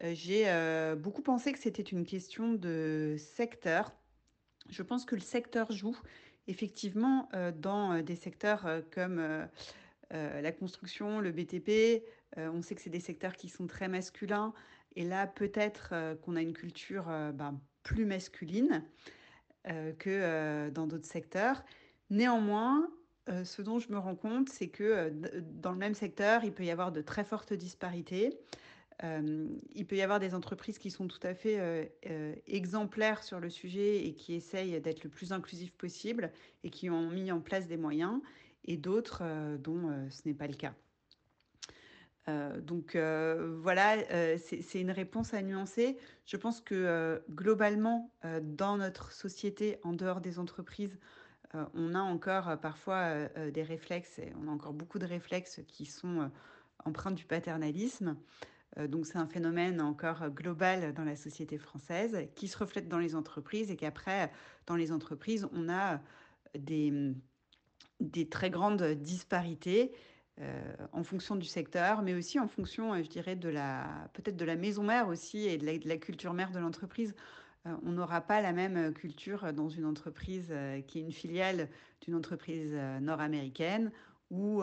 J'ai 0.03 0.95
beaucoup 0.99 1.23
pensé 1.23 1.53
que 1.53 1.59
c'était 1.59 1.83
une 1.83 2.05
question 2.05 2.53
de 2.53 3.17
secteur. 3.19 3.93
Je 4.69 4.83
pense 4.83 5.05
que 5.05 5.15
le 5.15 5.21
secteur 5.21 5.73
joue 5.73 5.97
effectivement, 6.49 7.29
euh, 7.35 7.53
dans 7.53 7.93
euh, 7.93 8.03
des 8.03 8.17
secteurs 8.17 8.67
euh, 8.67 8.81
comme 8.93 9.49
la 10.13 10.53
construction, 10.53 11.19
le 11.19 11.33
BTP, 11.33 12.05
on 12.37 12.63
sait 12.63 12.77
que 12.77 12.81
c'est 12.81 12.91
des 12.91 13.01
secteurs 13.01 13.35
qui 13.35 13.49
sont 13.49 13.67
très 13.67 13.89
masculins. 13.89 14.55
Et 14.95 15.05
là, 15.05 15.27
peut-être 15.27 15.93
qu'on 16.23 16.37
a 16.37 16.43
une 16.43 16.53
culture 16.53 17.07
ben, 17.35 17.61
plus 17.83 18.07
masculine 18.07 18.85
que 19.99 20.71
dans 20.71 20.87
d'autres 20.87 21.09
secteurs. 21.09 21.65
Néanmoins, 22.09 22.89
ce 23.43 23.63
dont 23.63 23.81
je 23.81 23.91
me 23.91 23.99
rends 23.99 24.15
compte, 24.15 24.49
c'est 24.49 24.69
que 24.69 25.13
dans 25.41 25.73
le 25.73 25.79
même 25.79 25.95
secteur, 25.95 26.45
il 26.45 26.53
peut 26.53 26.65
y 26.65 26.71
avoir 26.71 26.93
de 26.93 27.03
très 27.03 27.25
fortes 27.25 27.53
disparités. 27.53 28.39
Euh, 29.05 29.47
il 29.75 29.87
peut 29.87 29.97
y 29.97 30.03
avoir 30.03 30.21
des 30.21 30.35
entreprises 30.35 30.79
qui 30.79 30.91
sont 30.91 31.07
tout 31.07 31.21
à 31.23 31.35
fait 31.35 31.61
euh, 31.61 31.85
euh, 32.09 32.35
exemplaires 32.47 33.23
sur 33.23 33.41
le 33.41 33.51
sujet 33.51 34.07
et 34.07 34.15
qui 34.15 34.35
essayent 34.35 34.81
d'être 34.81 35.05
le 35.05 35.11
plus 35.11 35.33
inclusif 35.33 35.73
possible 35.73 36.33
et 36.65 36.71
qui 36.71 36.89
ont 36.89 37.11
mis 37.11 37.31
en 37.31 37.41
place 37.41 37.67
des 37.67 37.77
moyens, 37.77 38.21
et 38.65 38.77
d'autres 38.77 39.23
dont 39.59 40.09
ce 40.11 40.23
n'est 40.25 40.35
pas 40.35 40.49
le 40.49 40.55
cas. 40.55 40.75
donc 42.59 42.97
voilà, 42.97 43.97
c'est 44.39 44.81
une 44.81 44.91
réponse 44.91 45.35
à 45.35 45.43
nuancer. 45.43 45.97
Je 46.25 46.37
pense 46.37 46.61
que 46.61 47.23
globalement, 47.31 48.11
dans 48.43 48.77
notre 48.77 49.13
société, 49.13 49.79
en 49.85 49.93
dehors 49.93 50.21
des 50.21 50.41
entreprises, 50.41 50.99
on 51.75 51.95
a 51.95 52.01
encore 52.01 52.59
parfois 52.59 53.29
des 53.53 53.63
réflexes, 53.63 54.19
et 54.19 54.33
on 54.43 54.49
a 54.49 54.51
encore 54.51 54.73
beaucoup 54.73 54.99
de 54.99 55.07
réflexes 55.07 55.61
qui 55.69 55.87
sont 55.87 56.29
empreints 56.85 57.13
du 57.13 57.25
paternalisme. 57.25 58.17
Euh, 58.79 58.89
donc 58.89 59.07
c'est 59.07 59.19
un 59.19 59.27
phénomène 59.27 59.81
encore 59.81 60.29
global 60.31 60.93
dans 60.95 61.05
la 61.05 61.17
société 61.17 61.59
française 61.59 62.29
qui 62.35 62.49
se 62.49 62.59
reflète 62.59 62.89
dans 62.89 62.99
les 62.99 63.15
entreprises 63.15 63.71
et 63.71 63.77
qu'après, 63.77 64.31
dans 64.67 64.77
les 64.77 64.93
entreprises, 64.93 65.47
on 65.53 65.69
a 65.69 66.01
des, 66.59 67.15
des 68.01 68.29
très 68.29 68.51
grandes 68.51 68.83
disparités 68.83 69.93
euh, 70.41 70.77
en 70.93 71.03
fonction 71.03 71.37
du 71.37 71.47
secteur, 71.47 72.03
mais 72.03 72.15
aussi 72.15 72.39
en 72.39 72.49
fonction, 72.49 72.95
je 73.03 73.09
dirais, 73.09 73.37
de 73.37 73.49
la 73.49 74.11
peut-être 74.13 74.37
de 74.37 74.45
la 74.45 74.57
maison 74.57 74.83
mère 74.83 75.09
aussi 75.09 75.47
et 75.47 75.57
de 75.57 75.89
la, 75.89 75.97
culture 75.97 76.35
mère 76.35 76.51
de 76.51 76.59
l'entreprise. 76.59 77.15
Euh, 77.67 77.75
on 77.83 77.93
n'aura 77.93 78.21
pas 78.21 78.43
la 78.43 78.53
même 78.53 78.93
culture 78.93 79.53
dans 79.55 79.71
une 79.71 79.87
entreprise 79.87 80.53
qui 80.87 80.99
est 80.99 81.03
une 81.03 81.13
filiale 81.13 81.71
d'une 82.03 82.15
entreprise 82.15 82.75
nord-américaine 83.01 83.91
ou, 84.31 84.63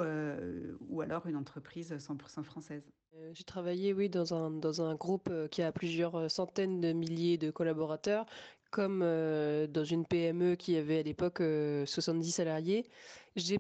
ou 0.89 1.01
alors 1.01 1.25
une 1.25 1.35
entreprise 1.35 1.93
100% 1.93 2.43
française. 2.43 2.83
Euh, 3.15 3.31
j'ai 3.33 3.43
travaillé, 3.43 3.93
oui, 3.93 4.09
dans 4.09 4.33
un, 4.33 4.49
dans 4.51 4.81
un 4.81 4.95
groupe 4.95 5.29
euh, 5.29 5.47
qui 5.47 5.61
a 5.61 5.71
plusieurs 5.71 6.15
euh, 6.15 6.29
centaines 6.29 6.81
de 6.81 6.93
milliers 6.93 7.37
de 7.37 7.51
collaborateurs, 7.51 8.25
comme 8.71 9.01
dans 9.01 9.83
une 9.85 10.03
PME 10.05 10.55
qui 10.55 10.75
avait 10.77 10.99
à 10.99 11.03
l'époque 11.03 11.43
70 11.85 12.31
salariés. 12.31 12.87
Je 13.35 13.55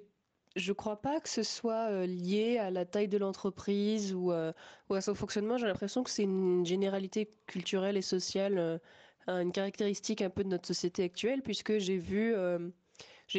ne 0.57 0.73
crois 0.73 1.01
pas 1.01 1.19
que 1.19 1.29
ce 1.29 1.43
soit 1.43 2.07
lié 2.07 2.57
à 2.57 2.71
la 2.71 2.85
taille 2.85 3.07
de 3.09 3.19
l'entreprise 3.19 4.11
ou, 4.15 4.31
à 4.31 5.01
son 5.01 5.13
fonctionnement. 5.13 5.57
J'ai 5.59 5.67
l'impression 5.67 6.03
que 6.03 6.09
c'est 6.09 6.23
une 6.23 6.65
généralité 6.65 7.31
culturelle 7.45 7.95
et 7.95 8.01
sociale, 8.01 8.81
une 9.27 9.51
caractéristique 9.51 10.23
un 10.23 10.31
peu 10.31 10.43
de 10.43 10.49
notre 10.49 10.65
société 10.65 11.03
actuelle, 11.03 11.43
puisque 11.43 11.77
j'ai 11.77 11.99
vu 11.99 12.33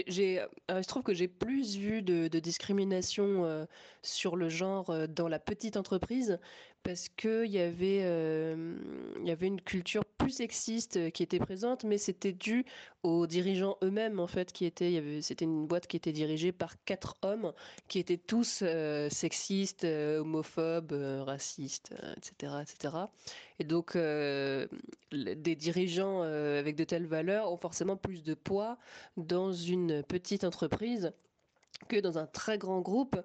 j'ai, 0.06 0.40
euh, 0.70 0.82
se 0.82 0.88
trouve 0.88 1.02
que 1.02 1.14
j'ai 1.14 1.28
plus 1.28 1.76
vu 1.76 2.02
de, 2.02 2.28
discrimination 2.38 3.44
euh, 3.44 3.64
sur 4.02 4.36
le 4.36 4.48
genre 4.48 4.90
euh, 4.90 5.06
dans 5.06 5.28
la 5.28 5.38
petite 5.38 5.76
entreprise 5.76 6.38
parce 6.82 7.08
qu'il 7.08 7.46
il 7.46 7.54
y 7.54 9.30
avait 9.30 9.46
une 9.46 9.60
culture 9.60 10.04
plus 10.24 10.32
sexiste 10.32 11.12
qui 11.12 11.22
était 11.22 11.38
présente, 11.38 11.84
mais 11.84 11.98
c'était 11.98 12.32
dû 12.32 12.64
aux 13.02 13.26
dirigeants 13.26 13.76
eux-mêmes, 13.82 14.18
en 14.20 14.26
fait, 14.26 14.52
qui 14.52 14.64
étaient, 14.64 15.20
c'était 15.20 15.44
une 15.44 15.66
boîte 15.66 15.86
qui 15.86 15.96
était 15.98 16.12
dirigée 16.12 16.50
par 16.50 16.82
quatre 16.84 17.16
hommes 17.22 17.52
qui 17.88 17.98
étaient 17.98 18.16
tous 18.16 18.64
sexistes, 19.10 19.84
homophobes, 19.84 20.92
racistes, 21.26 21.94
etc., 22.16 22.54
etc. 22.62 22.94
Et 23.58 23.64
donc, 23.64 23.96
des 23.96 25.56
dirigeants 25.56 26.22
avec 26.22 26.74
de 26.76 26.84
telles 26.84 27.06
valeurs 27.06 27.52
ont 27.52 27.58
forcément 27.58 27.96
plus 27.96 28.22
de 28.22 28.32
poids 28.32 28.78
dans 29.18 29.52
une 29.52 30.02
petite 30.02 30.44
entreprise 30.44 31.12
que 31.88 32.00
dans 32.00 32.18
un 32.18 32.26
très 32.26 32.58
grand 32.58 32.80
groupe 32.80 33.16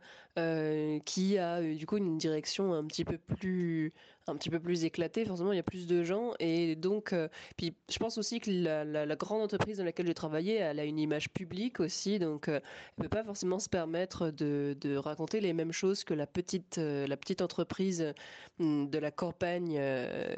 qui 1.06 1.38
a 1.38 1.62
du 1.62 1.86
coup 1.86 1.98
une 1.98 2.18
direction 2.18 2.74
un 2.74 2.86
petit 2.86 3.04
peu 3.04 3.18
plus 3.18 3.92
un 4.28 4.38
petit 4.38 4.50
peu 4.50 4.60
plus 4.60 4.86
éclatée. 4.86 5.26
Forcément, 5.26 5.52
il 5.52 5.58
y 5.58 5.60
a 5.60 5.64
plus 5.64 5.86
de 5.86 6.04
gens 6.04 6.34
et 6.40 6.76
donc 6.76 7.14
puis 7.58 7.76
je 7.90 7.98
pense 7.98 8.18
aussi 8.18 8.40
que 8.40 8.50
la, 8.50 9.16
grande 9.16 9.42
entreprise 9.42 9.80
dans 9.80 9.84
laquelle 9.84 10.08
j'ai 10.08 10.14
travaillé, 10.14 10.56
elle 10.56 10.80
a 10.80 10.86
une 10.86 11.00
image 11.00 11.30
publique 11.30 11.82
aussi, 11.82 12.20
donc 12.20 12.48
elle 12.48 12.62
peut 12.98 13.10
pas 13.10 13.24
forcément 13.24 13.60
se 13.60 13.68
permettre 13.68 14.30
de, 14.30 14.78
de, 14.80 14.96
raconter 14.96 15.42
les 15.42 15.52
mêmes 15.52 15.74
choses 15.74 16.06
que 16.06 16.14
la 16.14 16.28
petite 16.28 16.78
la 16.78 17.18
petite 17.18 17.42
entreprise 17.42 18.14
de 18.60 18.98
la 18.98 19.12
campagne 19.12 19.78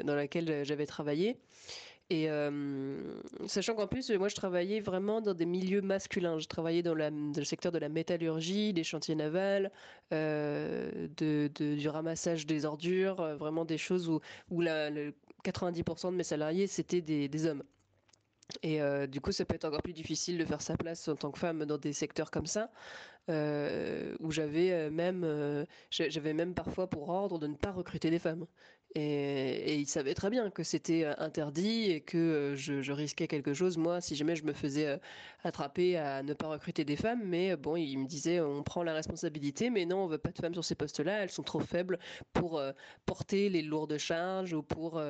dans 0.04 0.16
laquelle 0.16 0.64
j'avais 0.64 0.86
travaillé. 0.86 1.36
Et 2.12 2.28
sachant 3.46 3.74
qu'en 3.74 3.86
plus, 3.86 4.10
moi, 4.10 4.28
je 4.28 4.34
travaillais 4.34 4.80
vraiment 4.80 5.22
dans 5.22 5.32
des 5.32 5.46
milieux 5.46 5.80
masculins. 5.80 6.38
Je 6.38 6.46
travaillais 6.46 6.82
dans, 6.82 6.92
le 6.94 7.44
secteur 7.44 7.72
de 7.72 7.78
la 7.78 7.88
métallurgie, 7.88 8.74
des 8.74 8.84
chantiers 8.84 9.14
navals, 9.14 9.70
euh, 10.12 11.08
du 11.16 11.88
ramassage 11.88 12.44
des 12.44 12.66
ordures, 12.66 13.20
euh, 13.20 13.36
vraiment 13.36 13.64
des 13.64 13.78
choses 13.78 14.10
où, 14.50 14.60
la, 14.60 14.90
90% 15.42 16.10
de 16.10 16.16
mes 16.16 16.22
salariés, 16.22 16.66
c'était 16.66 17.00
des, 17.00 17.46
hommes. 17.46 17.62
Et 18.62 18.82
euh, 18.82 19.06
du 19.06 19.22
coup, 19.22 19.32
ça 19.32 19.46
peut 19.46 19.54
être 19.54 19.64
encore 19.64 19.82
plus 19.82 19.94
difficile 19.94 20.36
de 20.36 20.44
faire 20.44 20.60
sa 20.60 20.76
place 20.76 21.08
en 21.08 21.16
tant 21.16 21.30
que 21.30 21.38
femme 21.38 21.64
dans 21.64 21.78
des 21.78 21.94
secteurs 21.94 22.30
comme 22.30 22.44
ça, 22.46 22.70
où 23.28 24.30
j'avais 24.30 24.90
même, 24.90 25.66
j'avais 25.90 26.32
même 26.34 26.54
parfois 26.54 26.88
pour 26.88 27.08
ordre 27.08 27.38
de 27.38 27.46
ne 27.46 27.54
pas 27.54 27.72
recruter 27.72 28.10
des 28.10 28.18
femmes. 28.18 28.46
Et, 28.94 29.76
il 29.78 29.86
savait 29.86 30.14
très 30.14 30.28
bien 30.28 30.50
que 30.50 30.62
c'était 30.62 31.06
interdit 31.18 31.90
et 31.90 32.00
que 32.00 32.54
je, 32.56 32.92
risquais 32.92 33.26
quelque 33.26 33.54
chose, 33.54 33.78
moi, 33.78 34.00
si 34.00 34.16
jamais 34.16 34.36
je 34.36 34.44
me 34.44 34.52
faisais 34.52 34.98
attraper 35.44 35.96
à 35.96 36.22
ne 36.22 36.34
pas 36.34 36.48
recruter 36.48 36.84
des 36.84 36.96
femmes. 36.96 37.22
Mais 37.24 37.56
bon, 37.56 37.76
il 37.76 37.96
me 37.98 38.06
disait, 38.06 38.40
on 38.40 38.62
prend 38.62 38.82
la 38.82 38.92
responsabilité, 38.92 39.70
mais 39.70 39.86
non, 39.86 40.04
on 40.04 40.06
veut 40.06 40.18
pas 40.18 40.30
de 40.30 40.38
femmes 40.38 40.52
sur 40.52 40.64
ces 40.64 40.74
postes-là, 40.74 41.22
elles 41.22 41.30
sont 41.30 41.42
trop 41.42 41.60
faibles 41.60 41.98
pour 42.34 42.62
porter 43.06 43.48
les 43.48 43.62
lourdes 43.62 43.96
charges 43.96 44.52
ou 44.52 44.62
pour... 44.62 45.02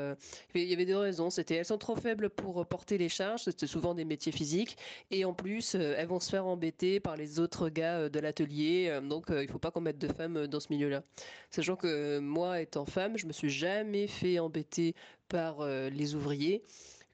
Il 0.54 0.62
y 0.62 0.72
avait 0.72 0.86
deux 0.86 0.96
raisons, 0.96 1.30
c'était 1.30 1.56
elles 1.56 1.64
sont 1.64 1.78
trop 1.78 1.96
faibles 1.96 2.30
pour 2.30 2.64
porter 2.66 2.98
les 2.98 3.08
charges, 3.08 3.42
c'était 3.42 3.66
souvent 3.66 3.94
des 3.94 4.04
métiers 4.04 4.32
physiques, 4.32 4.76
et 5.10 5.24
en 5.24 5.34
plus, 5.34 5.74
elles 5.74 6.06
vont 6.06 6.20
se 6.20 6.30
faire 6.30 6.46
embêter 6.46 7.00
par 7.00 7.16
les 7.16 7.40
autres 7.40 7.68
gars 7.68 8.01
de 8.08 8.20
l'atelier, 8.20 8.98
donc 9.02 9.26
il 9.30 9.48
faut 9.48 9.58
pas 9.58 9.70
qu'on 9.70 9.80
mette 9.80 9.98
de 9.98 10.08
femmes 10.08 10.46
dans 10.46 10.60
ce 10.60 10.68
milieu-là. 10.70 11.02
Sachant 11.50 11.76
que 11.76 12.18
moi, 12.18 12.60
étant 12.60 12.86
femme, 12.86 13.18
je 13.18 13.26
me 13.26 13.32
suis 13.32 13.50
jamais 13.50 14.06
fait 14.06 14.38
embêter 14.38 14.94
par 15.28 15.60
euh, 15.60 15.88
les 15.90 16.14
ouvriers 16.14 16.62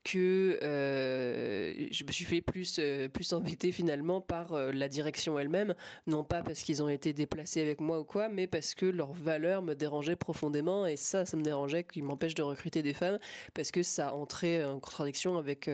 que 0.04 0.58
euh, 0.62 1.88
je 1.90 2.04
me 2.04 2.12
suis 2.12 2.24
fait 2.24 2.40
plus, 2.40 2.78
euh, 2.78 3.08
plus 3.08 3.32
embêter 3.32 3.72
finalement 3.72 4.20
par 4.20 4.52
la 4.72 4.88
direction 4.88 5.38
elle-même, 5.38 5.74
non 6.06 6.24
pas 6.24 6.42
parce 6.42 6.60
qu'ils 6.60 6.82
ont 6.82 6.88
été 6.88 7.12
déplacés 7.12 7.60
avec 7.60 7.80
moi 7.80 8.00
ou 8.00 8.04
quoi, 8.04 8.28
mais 8.28 8.46
parce 8.46 8.74
que 8.74 8.86
leur 8.86 9.12
valeur 9.12 9.60
me 9.62 9.74
dérangeait 9.74 10.16
profondément 10.16 10.86
et 10.86 10.96
ça, 10.96 11.26
ça 11.26 11.36
me 11.36 11.42
dérangeait 11.42 11.84
qu'ils 11.84 12.04
m'empêchent 12.04 12.34
de 12.34 12.42
recruter 12.42 12.82
des 12.82 12.94
femmes 12.94 13.18
parce 13.54 13.70
que 13.70 13.82
ça 13.82 14.14
entrait 14.14 14.64
en 14.64 14.80
contradiction 14.80 15.36
avec, 15.36 15.68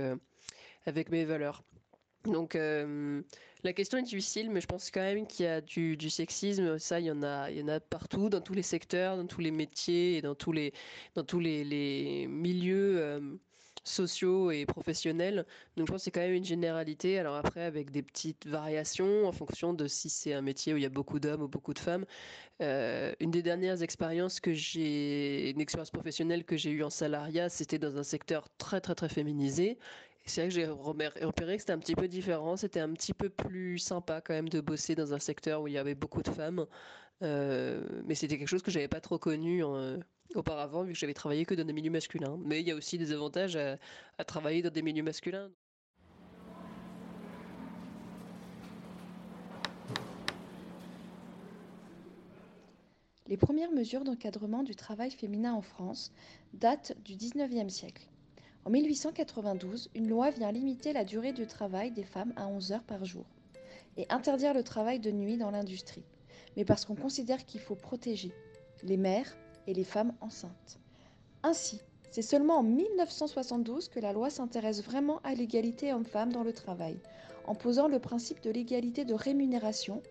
avec 0.86 1.10
mes 1.10 1.24
valeurs. 1.24 1.62
Donc 2.24 2.58
la 3.64 3.72
question 3.72 3.98
est 3.98 4.02
difficile, 4.02 4.50
mais 4.50 4.60
je 4.60 4.66
pense 4.66 4.90
quand 4.90 5.00
même 5.00 5.26
qu'il 5.26 5.46
y 5.46 5.48
a 5.48 5.60
du, 5.60 6.10
sexisme. 6.10 6.78
Ça, 6.78 7.00
il 7.00 7.06
y 7.06 7.10
en 7.10 7.22
a, 7.22 7.80
partout, 7.80 8.28
dans 8.28 8.40
tous 8.40 8.54
les 8.54 8.62
secteurs, 8.62 9.16
dans 9.16 9.26
tous 9.26 9.40
les 9.40 9.50
métiers 9.50 10.18
et 10.18 10.22
dans 10.22 10.34
tous 10.34 10.52
les, 10.52 10.72
dans 11.14 11.24
tous 11.24 11.40
les, 11.40 12.26
milieux 12.28 12.98
euh, 12.98 13.20
sociaux 13.82 14.50
et 14.50 14.66
professionnels. 14.66 15.46
Donc 15.76 15.86
je 15.86 15.92
pense 15.92 16.02
que 16.02 16.04
c'est 16.04 16.10
quand 16.10 16.20
même 16.20 16.34
une 16.34 16.44
généralité. 16.44 17.18
Alors 17.18 17.36
après, 17.36 17.62
avec 17.62 17.90
des 17.90 18.02
petites 18.02 18.46
variations 18.46 19.26
en 19.26 19.32
fonction 19.32 19.72
de 19.72 19.86
si 19.86 20.10
c'est 20.10 20.34
un 20.34 20.42
métier 20.42 20.74
où 20.74 20.76
il 20.76 20.82
y 20.82 20.86
a 20.86 20.90
beaucoup 20.90 21.18
d'hommes 21.18 21.42
ou 21.42 21.48
beaucoup 21.48 21.74
de 21.74 21.78
femmes. 21.78 22.04
Euh, 22.62 23.12
une 23.20 23.30
des 23.30 23.42
dernières 23.42 23.82
expériences 23.82 24.40
que 24.40 24.52
j'ai, 24.52 25.50
une 25.50 25.60
expérience 25.60 25.90
professionnelle 25.90 26.44
que 26.44 26.56
j'ai 26.56 26.70
eue 26.70 26.84
en 26.84 26.90
salariat, 26.90 27.48
c'était 27.48 27.78
dans 27.78 27.96
un 27.96 28.04
secteur 28.04 28.48
très 28.58 28.80
très 28.80 28.94
très 28.94 29.08
féminisé 29.08 29.78
c'est 30.26 30.40
vrai 30.40 30.48
que 30.48 30.54
j'ai 30.54 30.66
repéré 30.66 31.56
que 31.56 31.60
c'était 31.60 31.72
un 31.72 31.78
petit 31.78 31.94
peu 31.94 32.08
différent. 32.08 32.56
C'était 32.56 32.80
un 32.80 32.92
petit 32.92 33.12
peu 33.12 33.28
plus 33.28 33.78
sympa 33.78 34.20
quand 34.20 34.32
même 34.32 34.48
de 34.48 34.60
bosser 34.60 34.94
dans 34.94 35.12
un 35.12 35.18
secteur 35.18 35.62
où 35.62 35.68
il 35.68 35.74
y 35.74 35.78
avait 35.78 35.94
beaucoup 35.94 36.22
de 36.22 36.30
femmes. 36.30 36.66
Euh, 37.22 37.82
mais 38.06 38.14
c'était 38.14 38.38
quelque 38.38 38.48
chose 38.48 38.62
que 38.62 38.70
j'avais 38.70 38.88
pas 38.88 39.00
trop 39.00 39.18
connu 39.18 39.62
euh, 39.64 39.98
auparavant, 40.34 40.82
vu 40.82 40.92
que 40.94 40.98
j'avais 40.98 41.14
travaillé 41.14 41.44
que 41.44 41.54
dans 41.54 41.64
des 41.64 41.72
milieux 41.72 41.90
masculins. 41.90 42.38
Mais 42.44 42.60
il 42.60 42.66
y 42.66 42.70
a 42.70 42.74
aussi 42.74 42.96
des 42.98 43.12
avantages 43.12 43.56
à, 43.56 44.24
travailler 44.24 44.62
dans 44.62 44.70
des 44.70 44.82
milieux 44.82 45.02
masculins. 45.02 45.50
Les 53.26 53.36
premières 53.36 53.72
mesures 53.72 54.04
d'encadrement 54.04 54.62
du 54.62 54.74
travail 54.74 55.10
féminin 55.10 55.52
en 55.52 55.62
France 55.62 56.12
datent 56.52 56.94
du 57.04 57.16
XIXe 57.16 57.72
siècle. 57.72 58.06
En 58.66 58.70
1892, 58.70 59.90
une 59.94 60.08
loi 60.08 60.30
vient 60.30 60.50
limiter 60.50 60.94
la 60.94 61.04
durée 61.04 61.32
du 61.32 61.46
travail 61.46 61.90
des 61.90 62.02
femmes 62.02 62.32
à 62.36 62.46
11 62.46 62.72
heures 62.72 62.82
par 62.82 63.04
jour 63.04 63.26
et 63.98 64.06
interdire 64.08 64.54
le 64.54 64.62
travail 64.62 65.00
de 65.00 65.10
nuit 65.10 65.36
dans 65.36 65.50
l'industrie, 65.50 66.02
mais 66.56 66.64
parce 66.64 66.86
qu'on 66.86 66.94
considère 66.94 67.44
qu'il 67.44 67.60
faut 67.60 67.74
protéger 67.74 68.32
les 68.82 68.96
mères 68.96 69.36
et 69.66 69.74
les 69.74 69.84
femmes 69.84 70.14
enceintes. 70.22 70.78
Ainsi, 71.42 71.82
c'est 72.10 72.22
seulement 72.22 72.58
en 72.58 72.62
1972 72.62 73.88
que 73.88 74.00
la 74.00 74.14
loi 74.14 74.30
s'intéresse 74.30 74.82
vraiment 74.82 75.20
à 75.24 75.34
l'égalité 75.34 75.92
homme-femme 75.92 76.32
dans 76.32 76.42
le 76.42 76.54
travail, 76.54 76.96
en 77.46 77.54
posant 77.54 77.86
le 77.86 77.98
principe 77.98 78.40
de 78.40 78.50
l'égalité 78.50 79.04
de 79.04 79.14
rémunération 79.14 80.02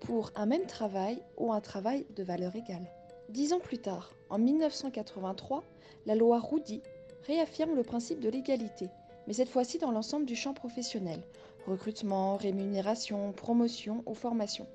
pour 0.00 0.32
un 0.34 0.46
même 0.46 0.66
travail 0.66 1.22
ou 1.36 1.52
un 1.52 1.60
travail 1.60 2.06
de 2.16 2.24
valeur 2.24 2.56
égale. 2.56 2.90
Dix 3.28 3.52
ans 3.52 3.60
plus 3.60 3.78
tard, 3.78 4.14
en 4.30 4.38
1983, 4.38 5.62
la 6.06 6.14
loi 6.16 6.40
Roudy 6.40 6.82
réaffirme 7.26 7.74
le 7.74 7.82
principe 7.82 8.20
de 8.20 8.28
l'égalité, 8.28 8.88
mais 9.26 9.32
cette 9.32 9.48
fois-ci 9.48 9.78
dans 9.78 9.90
l'ensemble 9.90 10.26
du 10.26 10.36
champ 10.36 10.54
professionnel, 10.54 11.20
recrutement, 11.66 12.36
rémunération, 12.36 13.32
promotion 13.32 14.02
ou 14.06 14.14
formation. 14.14 14.66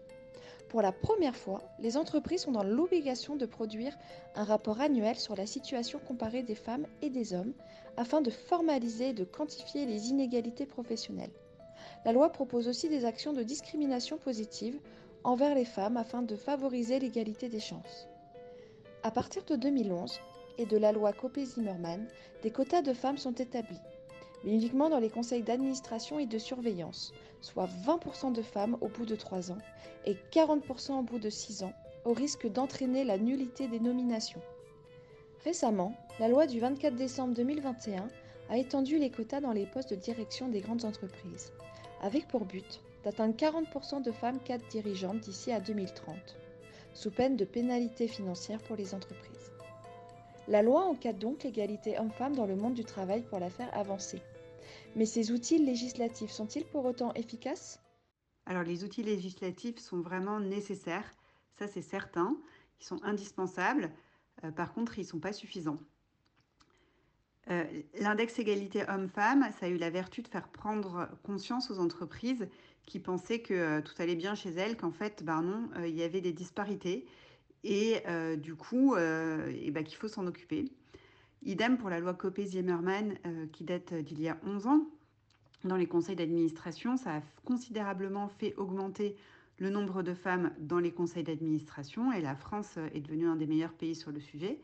Pour 0.70 0.82
la 0.84 0.92
première 0.92 1.36
fois, 1.36 1.64
les 1.80 1.98
entreprises 1.98 2.42
sont 2.42 2.52
dans 2.52 2.64
l'obligation 2.64 3.36
de 3.36 3.48
produire 3.48 3.98
un 4.36 4.44
rapport 4.44 4.82
annuel 4.82 5.16
sur 5.16 5.36
la 5.36 5.48
situation 5.48 6.00
comparée 6.08 6.44
des 6.44 6.56
femmes 6.56 6.86
et 7.02 7.10
des 7.10 7.34
hommes 7.34 7.54
afin 7.98 8.22
de 8.22 8.30
formaliser 8.30 9.10
et 9.10 9.14
de 9.14 9.24
quantifier 9.24 9.88
les 9.88 10.10
inégalités 10.10 10.68
professionnelles. 10.68 11.32
La 12.06 12.14
loi 12.14 12.30
propose 12.30 12.68
aussi 12.68 12.88
des 12.88 13.06
actions 13.06 13.34
de 13.34 13.42
discrimination 13.42 14.18
positive 14.18 14.80
envers 15.24 15.56
les 15.56 15.66
femmes 15.66 15.98
afin 15.98 16.22
de 16.22 16.36
favoriser 16.36 17.00
l'égalité 17.00 17.50
des 17.50 17.60
chances. 17.60 18.08
À 19.02 19.12
partir 19.12 19.44
de 19.46 19.56
2011, 19.56 20.20
et 20.60 20.66
de 20.66 20.78
la 20.78 20.92
loi 20.92 21.14
Copé-Zimmermann, 21.14 22.06
des 22.44 22.52
quotas 22.52 22.82
de 22.82 22.94
femmes 22.94 23.18
sont 23.18 23.34
établis, 23.34 23.80
mais 24.44 24.52
uniquement 24.52 24.90
dans 24.90 25.00
les 25.00 25.10
conseils 25.10 25.42
d'administration 25.42 26.20
et 26.20 26.26
de 26.26 26.38
surveillance, 26.38 27.14
soit 27.42 27.70
20% 27.86 28.34
de 28.34 28.42
femmes 28.42 28.78
au 28.82 28.90
bout 28.90 29.06
de 29.06 29.16
3 29.16 29.52
ans 29.52 29.58
et 30.06 30.18
40% 30.32 31.00
au 31.00 31.02
bout 31.02 31.18
de 31.18 31.30
6 31.30 31.64
ans, 31.64 31.74
au 32.04 32.14
risque 32.14 32.52
d'entraîner 32.52 33.06
la 33.06 33.18
nullité 33.18 33.68
des 33.70 33.80
nominations. 33.80 34.42
Récemment, 35.46 35.96
la 36.20 36.28
loi 36.28 36.46
du 36.46 36.60
24 36.60 36.96
décembre 36.96 37.34
2021 37.34 38.10
a 38.50 38.58
étendu 38.58 38.98
les 38.98 39.10
quotas 39.10 39.40
dans 39.40 39.54
les 39.54 39.66
postes 39.66 39.92
de 39.92 39.96
direction 39.96 40.50
des 40.50 40.60
grandes 40.60 40.84
entreprises, 40.84 41.54
avec 42.02 42.28
pour 42.28 42.44
but 42.44 42.82
d'atteindre 43.06 43.36
40% 43.36 44.02
de 44.02 44.12
femmes 44.12 44.40
cadres 44.40 44.68
dirigeantes 44.70 45.22
d'ici 45.22 45.54
à 45.54 45.62
2030, 45.62 46.16
sous 46.94 47.12
peine 47.12 47.38
de 47.38 47.46
pénalités 47.46 48.10
financières 48.10 48.62
pour 48.64 48.76
les 48.76 48.94
entreprises. 48.94 49.54
La 50.50 50.64
loi 50.64 50.82
encadre 50.86 51.20
donc 51.20 51.44
l'égalité 51.44 52.00
homme-femme 52.00 52.36
dans 52.36 52.48
le 52.48 52.56
monde 52.56 52.74
du 52.74 52.84
travail 52.84 53.22
pour 53.22 53.40
la 53.40 53.52
faire 53.52 53.70
avancer. 53.78 54.20
Mais 54.96 55.06
ces 55.06 55.32
outils 55.32 55.64
législatifs 55.64 56.32
sont-ils 56.32 56.66
pour 56.66 56.86
autant 56.86 57.14
efficaces? 57.14 57.80
Alors 58.48 58.64
les 58.64 58.84
outils 58.84 59.04
législatifs 59.04 59.78
sont 59.78 60.02
vraiment 60.02 60.40
nécessaires, 60.40 61.14
ça 61.60 61.68
c'est 61.68 61.84
certain, 61.84 62.36
ils 62.82 62.84
sont 62.84 63.00
indispensables, 63.04 63.92
euh, 64.44 64.50
par 64.50 64.74
contre 64.74 64.98
ils 64.98 65.04
ne 65.04 65.08
sont 65.08 65.20
pas 65.20 65.34
suffisants. 65.34 65.78
Euh, 67.52 67.64
l'index 68.00 68.40
égalité 68.40 68.90
homme-femme, 68.90 69.52
ça 69.60 69.68
a 69.68 69.70
eu 69.70 69.78
la 69.78 69.92
vertu 69.92 70.24
de 70.24 70.28
faire 70.28 70.48
prendre 70.48 71.10
conscience 71.22 71.70
aux 71.70 71.78
entreprises 71.78 72.48
qui 72.88 73.00
pensaient 73.00 73.44
que 73.44 73.54
euh, 73.54 73.82
tout 73.84 73.94
allait 74.00 74.16
bien 74.16 74.34
chez 74.34 74.50
elles, 74.50 74.78
qu'en 74.78 74.92
fait, 74.92 75.24
ben 75.24 75.70
il 75.86 75.96
y 75.96 76.02
avait 76.02 76.22
des 76.22 76.34
disparités 76.34 77.06
et 77.64 77.98
euh, 78.08 78.36
du 78.36 78.56
coup, 78.56 78.96
euh, 78.96 79.52
ben, 79.72 79.84
qu'il 79.84 79.98
faut 79.98 80.08
s'en 80.08 80.26
occuper. 80.28 80.66
Idem 81.44 81.78
pour 81.78 81.90
la 81.90 82.00
loi 82.00 82.14
Copé-Zimmermann 82.14 83.18
euh, 83.26 83.48
qui 83.52 83.64
date 83.64 83.94
d'il 83.94 84.22
y 84.22 84.30
a 84.30 84.38
11 84.46 84.68
ans. 84.68 84.88
Dans 85.64 85.76
les 85.76 85.88
conseils 85.88 86.16
d'administration, 86.16 86.98
ça 86.98 87.18
a 87.18 87.22
considérablement 87.44 88.30
fait 88.30 88.56
augmenter 88.56 89.16
le 89.58 89.70
nombre 89.70 90.04
de 90.04 90.14
femmes 90.14 90.52
dans 90.60 90.80
les 90.80 90.92
conseils 90.92 91.24
d'administration 91.24 92.14
et 92.14 92.22
la 92.22 92.36
France 92.36 92.78
est 92.94 93.02
devenue 93.02 93.28
un 93.28 93.36
des 93.36 93.46
meilleurs 93.46 93.74
pays 93.74 93.94
sur 93.94 94.12
le 94.12 94.22
sujet. 94.22 94.62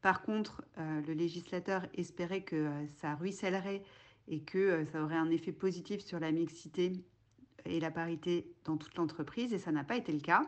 Par 0.00 0.22
contre, 0.22 0.64
le 0.78 1.12
législateur 1.12 1.86
espérait 1.92 2.40
que 2.40 2.70
ça 3.02 3.14
ruissellerait 3.16 3.82
et 4.28 4.40
que 4.40 4.86
ça 4.86 5.02
aurait 5.02 5.16
un 5.16 5.28
effet 5.28 5.52
positif 5.52 6.00
sur 6.00 6.18
la 6.18 6.32
mixité 6.32 6.92
et 7.66 7.80
la 7.80 7.90
parité 7.90 8.50
dans 8.64 8.78
toute 8.78 8.94
l'entreprise 8.96 9.52
et 9.52 9.58
ça 9.58 9.72
n'a 9.72 9.84
pas 9.84 9.96
été 9.96 10.10
le 10.10 10.20
cas. 10.20 10.46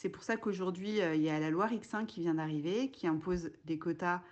C'est 0.00 0.08
pour 0.08 0.22
ça 0.22 0.38
qu'aujourd'hui, 0.38 1.00
il 1.14 1.20
y 1.20 1.28
a 1.28 1.38
la 1.38 1.50
loi 1.50 1.66
RIC5 1.66 2.06
qui 2.06 2.20
vient 2.20 2.32
d'arriver, 2.32 2.90
qui 2.90 3.06
impose 3.06 3.50
des 3.66 3.78
quotas 3.78 4.22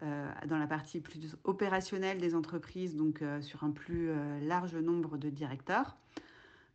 dans 0.00 0.56
la 0.56 0.66
partie 0.66 1.00
plus 1.00 1.36
opérationnelle 1.44 2.16
des 2.16 2.34
entreprises, 2.34 2.96
donc 2.96 3.22
sur 3.42 3.62
un 3.62 3.70
plus 3.70 4.08
large 4.40 4.74
nombre 4.74 5.18
de 5.18 5.28
directeurs. 5.28 5.98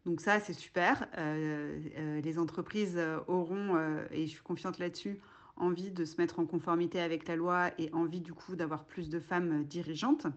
Donc 0.06 0.22
ça, 0.22 0.40
c'est 0.40 0.54
super. 0.54 1.08
les 1.18 2.38
entreprises 2.38 3.02
auront, 3.28 3.76
et 4.12 4.28
je 4.28 4.32
suis 4.32 4.44
confiante 4.44 4.78
là-dessus, 4.78 5.20
envie 5.56 5.90
de 5.90 6.06
se 6.06 6.22
mettre 6.22 6.38
en 6.38 6.46
conformité 6.46 7.02
avec 7.02 7.28
la 7.28 7.36
loi 7.36 7.72
et 7.80 7.92
envie 7.92 8.22
du 8.22 8.36
coup 8.36 8.56
d'avoir 8.56 8.86
plus 8.86 9.10
de 9.10 9.20
femmes 9.20 9.64
dirigeantes. 9.64 10.28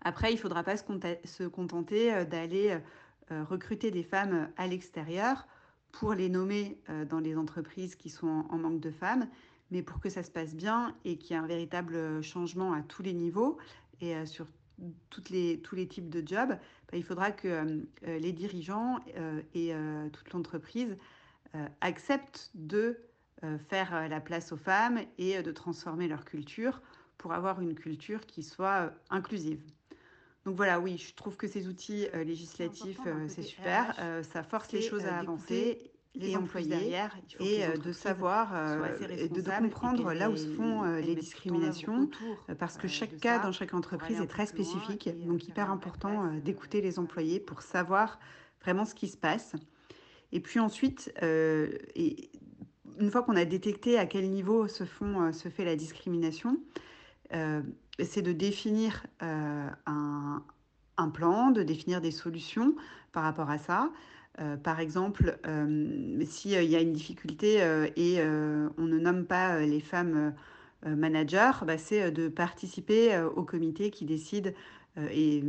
Après, 0.00 0.30
il 0.30 0.36
ne 0.36 0.40
faudra 0.40 0.62
pas 0.62 0.78
se 0.78 1.44
contenter 1.44 2.14
euh, 2.14 2.24
d'aller 2.24 2.78
euh, 3.30 3.44
recruter 3.44 3.90
des 3.90 4.02
femmes 4.02 4.50
à 4.56 4.66
l'extérieur 4.66 5.46
pour 5.98 6.14
les 6.14 6.28
nommer 6.28 6.78
euh, 6.90 7.04
dans 7.04 7.20
les 7.20 7.36
entreprises 7.36 7.94
qui 7.94 8.10
sont 8.10 8.44
en 8.48 8.58
manque 8.58 8.80
de 8.80 8.90
femmes, 8.90 9.28
mais 9.70 9.82
pour 9.82 10.00
que 10.00 10.08
ça 10.08 10.22
se 10.22 10.30
passe 10.30 10.54
bien 10.54 10.94
et 11.04 11.16
qu'il 11.16 11.36
y 11.36 11.38
ait 11.38 11.42
un 11.42 11.46
véritable 11.46 12.22
changement 12.22 12.72
à 12.72 12.82
tous 12.82 13.02
les 13.02 13.12
niveaux 13.12 13.58
et 14.00 14.26
sur 14.26 14.46
toutes 15.08 15.30
les, 15.30 15.60
tous 15.60 15.76
les 15.76 15.86
types 15.86 16.10
de 16.10 16.26
jobs, 16.26 16.50
bah, 16.50 16.94
il 16.94 17.04
faudra 17.04 17.30
que 17.30 17.86
les 18.02 18.32
dirigeants 18.32 18.98
et 19.54 19.72
toute 20.12 20.32
l'entreprise 20.32 20.96
acceptent 21.80 22.50
de 22.54 22.98
faire 23.68 24.08
la 24.08 24.20
place 24.20 24.52
aux 24.52 24.56
femmes 24.56 25.00
et 25.16 25.42
de 25.42 25.52
transformer 25.52 26.08
leur 26.08 26.24
culture 26.24 26.82
pour 27.16 27.32
avoir 27.32 27.60
une 27.60 27.74
culture 27.74 28.26
qui 28.26 28.42
soit 28.42 28.92
inclusive. 29.10 29.60
Donc 30.44 30.56
voilà, 30.56 30.78
oui, 30.78 30.98
je 30.98 31.14
trouve 31.14 31.36
que 31.36 31.46
ces 31.46 31.68
outils 31.68 32.06
euh, 32.14 32.22
législatifs, 32.22 33.00
euh, 33.06 33.26
c'est 33.28 33.42
super. 33.42 33.94
Euh, 33.98 34.22
ça 34.22 34.42
force 34.42 34.70
les 34.72 34.82
choses 34.82 35.06
à 35.06 35.18
avancer 35.18 35.90
les 36.16 36.36
employés 36.36 36.68
derrière, 36.68 37.16
et 37.40 37.66
de 37.76 37.90
savoir 37.90 38.54
et 39.00 39.28
de, 39.28 39.42
comprendre 39.42 40.12
là 40.12 40.30
où 40.30 40.36
se 40.36 40.46
font 40.46 40.84
les 40.84 41.16
discriminations 41.16 42.08
parce 42.56 42.76
que 42.76 42.86
chaque 42.86 43.16
cas 43.18 43.40
dans 43.40 43.50
chaque 43.50 43.74
entreprise 43.74 44.20
est 44.20 44.28
très 44.28 44.46
spécifique. 44.46 45.10
donc 45.26 45.48
hyper 45.48 45.72
important 45.72 46.32
d'écouter 46.34 46.80
les 46.80 47.00
employés 47.00 47.40
pour 47.40 47.62
savoir 47.62 48.20
vraiment 48.62 48.84
ce 48.84 48.94
qui 48.94 49.08
se 49.08 49.16
passe. 49.16 49.56
Et 50.30 50.38
puis 50.38 50.60
ensuite 50.60 51.12
et 51.20 52.30
une 53.00 53.10
fois 53.10 53.24
qu'on 53.24 53.34
a 53.34 53.44
détecté 53.44 53.98
à 53.98 54.06
quel 54.06 54.30
niveau 54.30 54.68
se 54.68 54.84
font 54.84 55.32
se 55.32 55.48
fait 55.48 55.64
la 55.64 55.74
discrimination 55.74 56.60
c'est 58.02 58.22
de 58.22 58.32
définir 58.32 59.06
euh, 59.22 59.68
un, 59.86 61.08
plan, 61.10 61.50
de 61.50 61.62
définir 61.62 62.00
des 62.00 62.10
solutions 62.10 62.74
par 63.12 63.22
rapport 63.22 63.50
à 63.50 63.58
ça. 63.58 63.90
Euh, 64.40 64.56
par 64.56 64.80
exemple, 64.80 65.38
euh, 65.46 66.24
s'il 66.24 66.50
y 66.50 66.76
a 66.76 66.80
une 66.80 66.92
difficulté 66.92 67.58
et 67.96 68.20
on 68.20 68.84
ne 68.84 68.98
nomme 68.98 69.26
pas 69.26 69.60
les 69.60 69.80
femmes 69.80 70.34
managers, 70.84 71.52
bah, 71.66 71.78
c'est 71.78 72.10
de 72.10 72.28
participer 72.28 73.22
au 73.36 73.44
comité 73.44 73.90
qui 73.90 74.04
décide 74.04 74.54
et, 75.12 75.42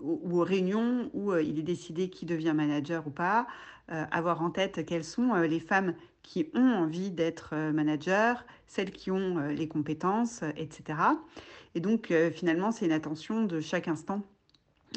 ou 0.00 0.40
aux 0.40 0.44
réunions 0.44 1.10
où 1.12 1.34
il 1.34 1.58
est 1.58 1.64
décidé 1.64 2.08
qui 2.08 2.26
devient 2.26 2.54
manager 2.54 3.06
ou 3.06 3.10
pas, 3.10 3.46
avoir 3.88 4.42
en 4.42 4.50
tête 4.50 4.86
quelles 4.86 5.04
sont 5.04 5.34
les 5.34 5.60
femmes 5.60 5.94
qui 6.22 6.50
ont 6.54 6.72
envie 6.72 7.10
d'être 7.10 7.54
manager, 7.72 8.44
celles 8.66 8.90
qui 8.90 9.10
ont 9.10 9.38
les 9.48 9.68
compétences, 9.68 10.42
etc. 10.56 10.94
Et 11.74 11.80
donc, 11.80 12.10
euh, 12.10 12.30
finalement, 12.30 12.72
c'est 12.72 12.86
une 12.86 12.92
attention 12.92 13.44
de 13.44 13.60
chaque 13.60 13.88
instant. 13.88 14.22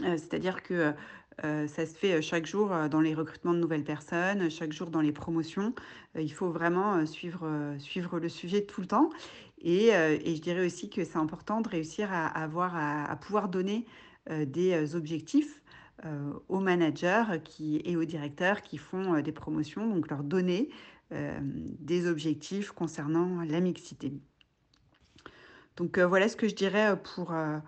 Euh, 0.04 0.18
c'est-à-dire 0.18 0.64
que 0.64 0.94
euh, 1.44 1.68
ça 1.68 1.86
se 1.86 1.96
fait 1.96 2.22
chaque 2.22 2.46
jour 2.46 2.72
dans 2.90 3.02
les 3.02 3.14
recrutements 3.14 3.54
de 3.54 3.60
nouvelles 3.60 3.84
personnes, 3.84 4.50
chaque 4.50 4.72
jour 4.72 4.90
dans 4.90 5.02
les 5.02 5.12
promotions. 5.12 5.74
il 6.16 6.32
faut 6.32 6.52
vraiment 6.52 7.06
suivre, 7.08 7.76
suivre 7.80 8.20
le 8.20 8.30
sujet 8.30 8.66
tout 8.66 8.82
le 8.82 8.88
temps. 8.88 9.10
Et, 9.60 9.90
je 9.92 10.42
dirais 10.42 10.66
aussi 10.66 10.90
que 10.92 11.04
c'est 11.04 11.18
important 11.18 11.62
de 11.62 11.70
réussir 11.70 12.12
à, 12.12 12.28
avoir, 12.28 12.76
à, 12.76 13.16
pouvoir 13.16 13.50
donner 13.50 13.88
des 14.30 14.96
objectifs 14.96 15.64
aux 16.50 16.60
managers 16.60 17.40
qui, 17.44 17.82
et 17.84 17.98
aux 17.98 18.06
directeurs 18.06 18.62
qui 18.62 18.78
font 18.78 19.20
des 19.20 19.32
promotions, 19.32 19.88
donc 19.88 20.12
leur 20.12 20.24
donner 20.24 20.70
des 21.10 22.08
objectifs 22.08 22.72
concernant 22.72 23.42
la 23.42 23.60
mixité. 23.60 24.14
Donc 25.78 25.98
euh, 25.98 26.06
voilà 26.08 26.28
ce 26.30 26.36
que 26.36 26.48
je 26.48 26.56
dirais 26.56 26.92
euh, 26.92 26.96
pour, 26.96 27.34
euh, 27.34 27.60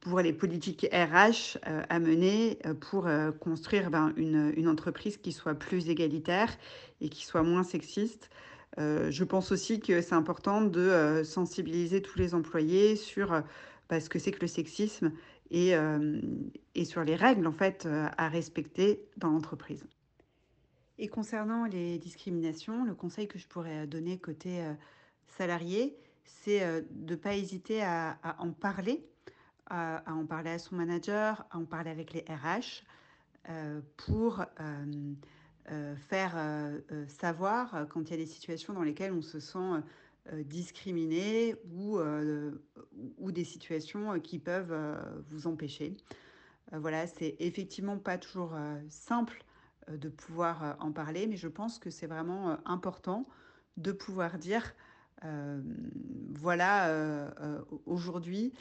pour 0.00 0.20
les 0.20 0.32
politiques 0.32 0.86
RH 0.92 1.58
à 1.62 1.98
mener 2.00 2.58
pour 2.80 3.08
construire 3.38 3.90
ben, 3.90 4.12
une, 4.16 4.52
une, 4.56 4.68
entreprise 4.68 5.16
qui 5.16 5.32
soit 5.32 5.54
plus 5.54 5.88
égalitaire 5.88 6.56
et 7.00 7.08
qui 7.08 7.24
soit 7.24 7.42
moins 7.42 7.62
sexiste. 7.62 8.30
je 8.78 9.24
pense 9.24 9.52
aussi 9.52 9.78
que 9.78 10.00
c'est 10.00 10.14
important 10.14 10.62
de 10.62 11.22
sensibiliser 11.24 12.02
tous 12.02 12.18
les 12.18 12.34
employés 12.34 12.96
sur 12.96 13.42
ben, 13.88 14.00
ce 14.00 14.08
que 14.08 14.18
c'est 14.18 14.32
que 14.32 14.40
le 14.40 14.48
sexisme 14.48 15.12
et, 15.52 15.74
et, 16.74 16.84
sur 16.84 17.04
les 17.04 17.14
règles 17.14 17.46
en 17.46 17.52
fait 17.52 17.86
à 18.16 18.28
respecter 18.28 19.06
dans 19.18 19.30
l'entreprise. 19.30 19.86
Et 20.98 21.06
concernant 21.06 21.66
les 21.66 21.98
discriminations, 21.98 22.84
le 22.84 22.94
conseil 22.94 23.28
que 23.28 23.38
je 23.38 23.46
pourrais 23.46 23.86
donner 23.86 24.18
côté 24.18 24.64
salarié, 25.28 25.96
c'est 26.26 26.62
euh, 26.62 26.82
de 26.90 27.14
ne 27.14 27.18
pas 27.18 27.34
hésiter 27.34 27.82
à, 27.82 28.18
en 28.38 28.52
parler, 28.52 29.04
à, 29.66 30.02
en 30.06 30.26
parler 30.26 30.50
à 30.50 30.58
son 30.58 30.76
manager, 30.76 31.46
à 31.50 31.58
en 31.58 31.64
parler 31.64 31.90
avec 31.90 32.12
les 32.12 32.24
RH 32.28 32.84
euh, 33.48 33.80
pour 33.96 34.44
euh, 34.60 35.96
faire 36.08 36.36
savoir 37.08 37.86
quand 37.88 38.02
il 38.02 38.10
y 38.10 38.14
a 38.14 38.16
des 38.16 38.26
situations 38.26 38.72
dans 38.72 38.82
lesquelles 38.82 39.12
on 39.12 39.22
se 39.22 39.40
sent 39.40 39.82
discriminé 40.44 41.56
ou, 41.72 41.98
ou 43.18 43.32
des 43.32 43.42
situations 43.42 44.20
qui 44.20 44.38
peuvent 44.38 44.72
vous 45.28 45.48
empêcher. 45.48 45.96
voilà, 46.70 47.08
c'est 47.08 47.34
effectivement 47.40 47.98
pas 47.98 48.16
toujours 48.16 48.54
simple 48.88 49.42
de 49.88 50.08
pouvoir 50.08 50.76
en 50.78 50.92
parler, 50.92 51.26
mais 51.26 51.36
je 51.36 51.48
pense 51.48 51.80
que 51.80 51.90
c'est 51.90 52.06
vraiment 52.06 52.58
important 52.64 53.26
de 53.76 53.90
pouvoir 53.90 54.38
dire 54.38 54.72
voilà, 55.22 56.88
euh, 56.88 57.30
euh, 57.40 57.60
aujourd'hui, 57.86 58.52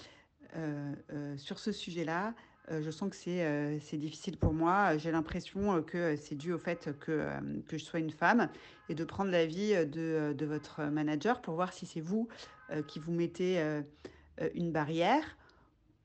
sur 1.38 1.60
ce 1.60 1.74
sujet-là, 1.74 2.34
je 2.72 2.90
sens 2.90 3.10
que 3.10 3.16
c'est 3.16 3.98
difficile 3.98 4.38
pour 4.38 4.54
moi. 4.54 4.98
J'ai 4.98 5.12
l'impression 5.12 5.84
que 5.84 6.16
c'est 6.16 6.36
dû 6.36 6.54
au 6.54 6.58
fait 6.58 6.98
que, 7.00 7.30
je 7.70 7.78
sois 7.78 8.00
une 8.00 8.12
femme 8.12 8.50
et 8.88 8.96
de 8.96 9.04
prendre 9.04 9.32
l'avis 9.32 9.74
de, 9.86 10.46
votre 10.46 10.84
manager 10.84 11.42
pour 11.42 11.56
voir 11.56 11.74
si 11.74 11.86
c'est 11.86 12.00
vous 12.00 12.30
qui 12.88 13.00
vous 13.00 13.12
mettez 13.12 13.62
une 14.54 14.72
barrière 14.72 15.38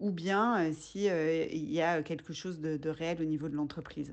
ou 0.00 0.10
bien 0.10 0.72
s'il 0.72 1.12
il 1.52 1.70
y 1.70 1.80
a 1.80 2.02
quelque 2.02 2.32
chose 2.32 2.60
de 2.60 2.90
réel 2.90 3.22
au 3.22 3.26
niveau 3.26 3.48
de 3.48 3.54
l'entreprise. 3.54 4.12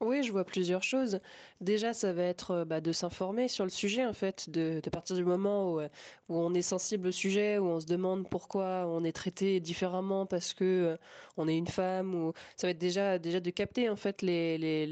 Oui, 0.00 0.22
je 0.22 0.32
vois 0.32 0.44
plusieurs 0.44 0.82
choses. 0.82 1.20
Déjà, 1.60 1.92
ça 1.92 2.14
va 2.14 2.22
être 2.22 2.64
bah, 2.64 2.80
de 2.80 2.90
s'informer 2.90 3.48
sur 3.48 3.64
le 3.64 3.70
sujet, 3.70 4.06
en 4.06 4.14
fait, 4.14 4.48
de, 4.48 4.80
partir 4.90 5.14
du 5.14 5.26
moment 5.26 5.74
où, 5.74 5.80
où, 5.82 5.88
on 6.28 6.54
est 6.54 6.62
sensible 6.62 7.08
au 7.08 7.12
sujet, 7.12 7.58
où 7.58 7.66
on 7.66 7.80
se 7.80 7.86
demande 7.86 8.26
pourquoi 8.26 8.86
on 8.88 9.04
est 9.04 9.12
traité 9.12 9.60
différemment 9.60 10.24
parce 10.24 10.54
que 10.54 10.96
on 11.36 11.48
est 11.48 11.56
une 11.56 11.66
femme, 11.66 12.14
ou 12.14 12.32
ça 12.56 12.66
va 12.66 12.70
être 12.70 12.78
déjà, 12.78 13.18
déjà 13.18 13.40
de 13.40 13.50
capter 13.50 13.90
en 13.90 13.96
fait 13.96 14.22
les, 14.22 14.56
les, 14.56 14.86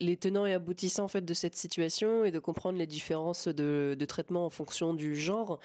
les, 0.00 0.16
tenants 0.16 0.46
et 0.46 0.52
aboutissants 0.52 1.04
en 1.04 1.08
fait 1.08 1.24
de 1.24 1.34
cette 1.34 1.54
situation 1.54 2.24
et 2.24 2.32
de 2.32 2.38
comprendre 2.40 2.78
les 2.78 2.86
différences 2.86 3.46
de, 3.46 3.96
de 3.98 4.04
traitement 4.04 4.46
en 4.46 4.50
fonction 4.50 4.94
du 4.94 5.14
genre, 5.16 5.60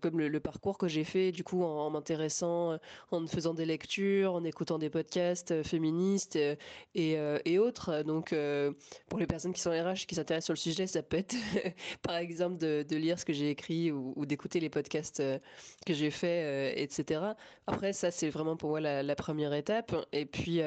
comme 0.00 0.20
le, 0.20 0.40
parcours 0.40 0.78
que 0.78 0.88
j'ai 0.88 1.04
fait 1.04 1.32
du 1.32 1.44
coup 1.44 1.62
en, 1.64 1.90
m'intéressant, 1.90 2.78
en 3.10 3.26
faisant 3.26 3.52
des 3.52 3.66
lectures, 3.66 4.32
en 4.34 4.44
écoutant 4.44 4.78
des 4.78 4.90
podcasts 4.90 5.62
féministes 5.62 6.36
et, 6.36 6.56
et 6.94 7.57
Donc, 8.04 8.32
euh, 8.32 8.72
pour 9.08 9.18
les 9.18 9.26
personnes 9.26 9.52
qui 9.52 9.60
sont 9.60 9.70
RH, 9.70 10.06
qui 10.06 10.14
s'intéressent 10.14 10.46
sur 10.46 10.54
le 10.54 10.72
sujet, 10.72 10.86
ça 10.86 11.02
peut 11.02 11.16
être, 11.18 11.34
par 12.02 12.16
exemple, 12.16 12.58
de, 12.58 12.96
lire 12.96 13.18
ce 13.18 13.24
que 13.24 13.32
j'ai 13.32 13.50
écrit 13.50 13.92
ou, 13.92 14.26
d'écouter 14.26 14.60
les 14.60 14.68
podcasts 14.70 15.20
euh, 15.20 15.38
que 15.86 15.94
j'ai 15.94 16.10
fait, 16.10 16.44
euh, 16.44 16.72
etc. 16.76 17.20
Après, 17.66 17.92
ça, 17.92 18.10
c'est 18.10 18.30
vraiment 18.30 18.56
pour 18.56 18.70
moi 18.70 18.80
la, 18.80 19.16
première 19.16 19.52
étape. 19.52 19.94
Et 20.12 20.26
puis, 20.26 20.60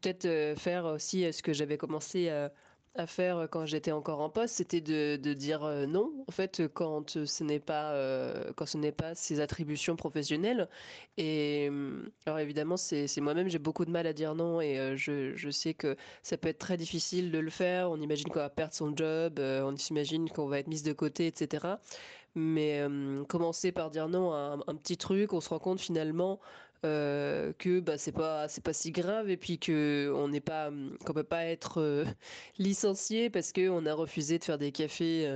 peut-être 0.00 0.58
faire 0.58 0.84
aussi 0.86 1.32
ce 1.32 1.42
que 1.42 1.52
j'avais 1.52 1.76
commencé 1.76 2.28
à 2.28 2.52
à 2.98 3.06
faire 3.06 3.38
euh, 3.38 3.46
quand 3.46 3.66
j'étais 3.66 3.92
encore 3.92 4.20
en 4.20 4.30
poste, 4.30 4.56
c'était 4.56 4.80
de, 4.80 5.16
dire 5.34 5.64
euh, 5.64 5.86
non, 5.86 6.12
en 6.26 6.32
fait, 6.32 6.62
quand 6.74 7.24
ce 7.24 7.44
n'est 7.44 7.60
pas, 7.60 7.92
euh, 7.92 8.52
quand 8.56 8.66
ce 8.66 8.78
n'est 8.78 8.92
pas 8.92 9.14
ses 9.14 9.40
attributions 9.40 9.96
professionnelles. 9.96 10.68
Et 11.16 11.70
alors 12.26 12.38
évidemment, 12.38 12.76
c'est 12.76 13.20
moi-même, 13.20 13.48
j'ai 13.48 13.58
beaucoup 13.58 13.84
de 13.84 13.90
mal 13.90 14.06
à 14.06 14.12
dire 14.12 14.34
non 14.34 14.60
et 14.60 14.96
je, 14.96 15.34
je, 15.34 15.50
sais 15.50 15.72
que 15.72 15.96
ça 16.22 16.36
peut 16.36 16.48
être 16.48 16.58
très 16.58 16.76
difficile 16.76 17.30
de 17.30 17.38
le 17.38 17.50
faire. 17.50 17.90
On 17.90 18.00
imagine 18.00 18.28
qu'on 18.28 18.40
va 18.40 18.50
perdre 18.50 18.74
son 18.74 18.94
job, 18.94 19.38
on 19.38 19.76
s'imagine 19.76 20.28
qu'on 20.28 20.46
va 20.46 20.58
être 20.58 20.66
mise 20.68 20.82
de 20.82 20.92
côté, 20.92 21.26
etc. 21.26 21.66
mais 22.34 22.82
commencer 23.28 23.72
par 23.72 23.90
dire 23.90 24.08
non 24.08 24.32
à 24.32 24.58
un, 24.66 24.74
petit 24.74 24.98
truc, 24.98 25.32
on 25.32 25.40
se 25.40 25.48
rend 25.48 25.58
compte 25.58 25.80
finalement 25.80 26.38
que 27.58 27.80
bah, 27.80 27.98
c'est 27.98 28.12
pas 28.12 28.48
c'est 28.48 28.62
pas 28.62 28.72
si 28.72 28.92
grave 28.92 29.30
et 29.30 29.36
puis 29.36 29.58
que 29.58 30.12
on 30.14 30.28
n'est 30.28 30.40
pas 30.40 30.70
qu'on 31.04 31.12
peut 31.12 31.24
pas 31.24 31.44
être 31.44 32.04
licencié 32.58 33.30
parce 33.30 33.52
que 33.52 33.68
on 33.68 33.86
a 33.86 33.94
refusé 33.94 34.38
de 34.38 34.44
faire 34.44 34.58
des 34.58 34.72
cafés 34.72 35.30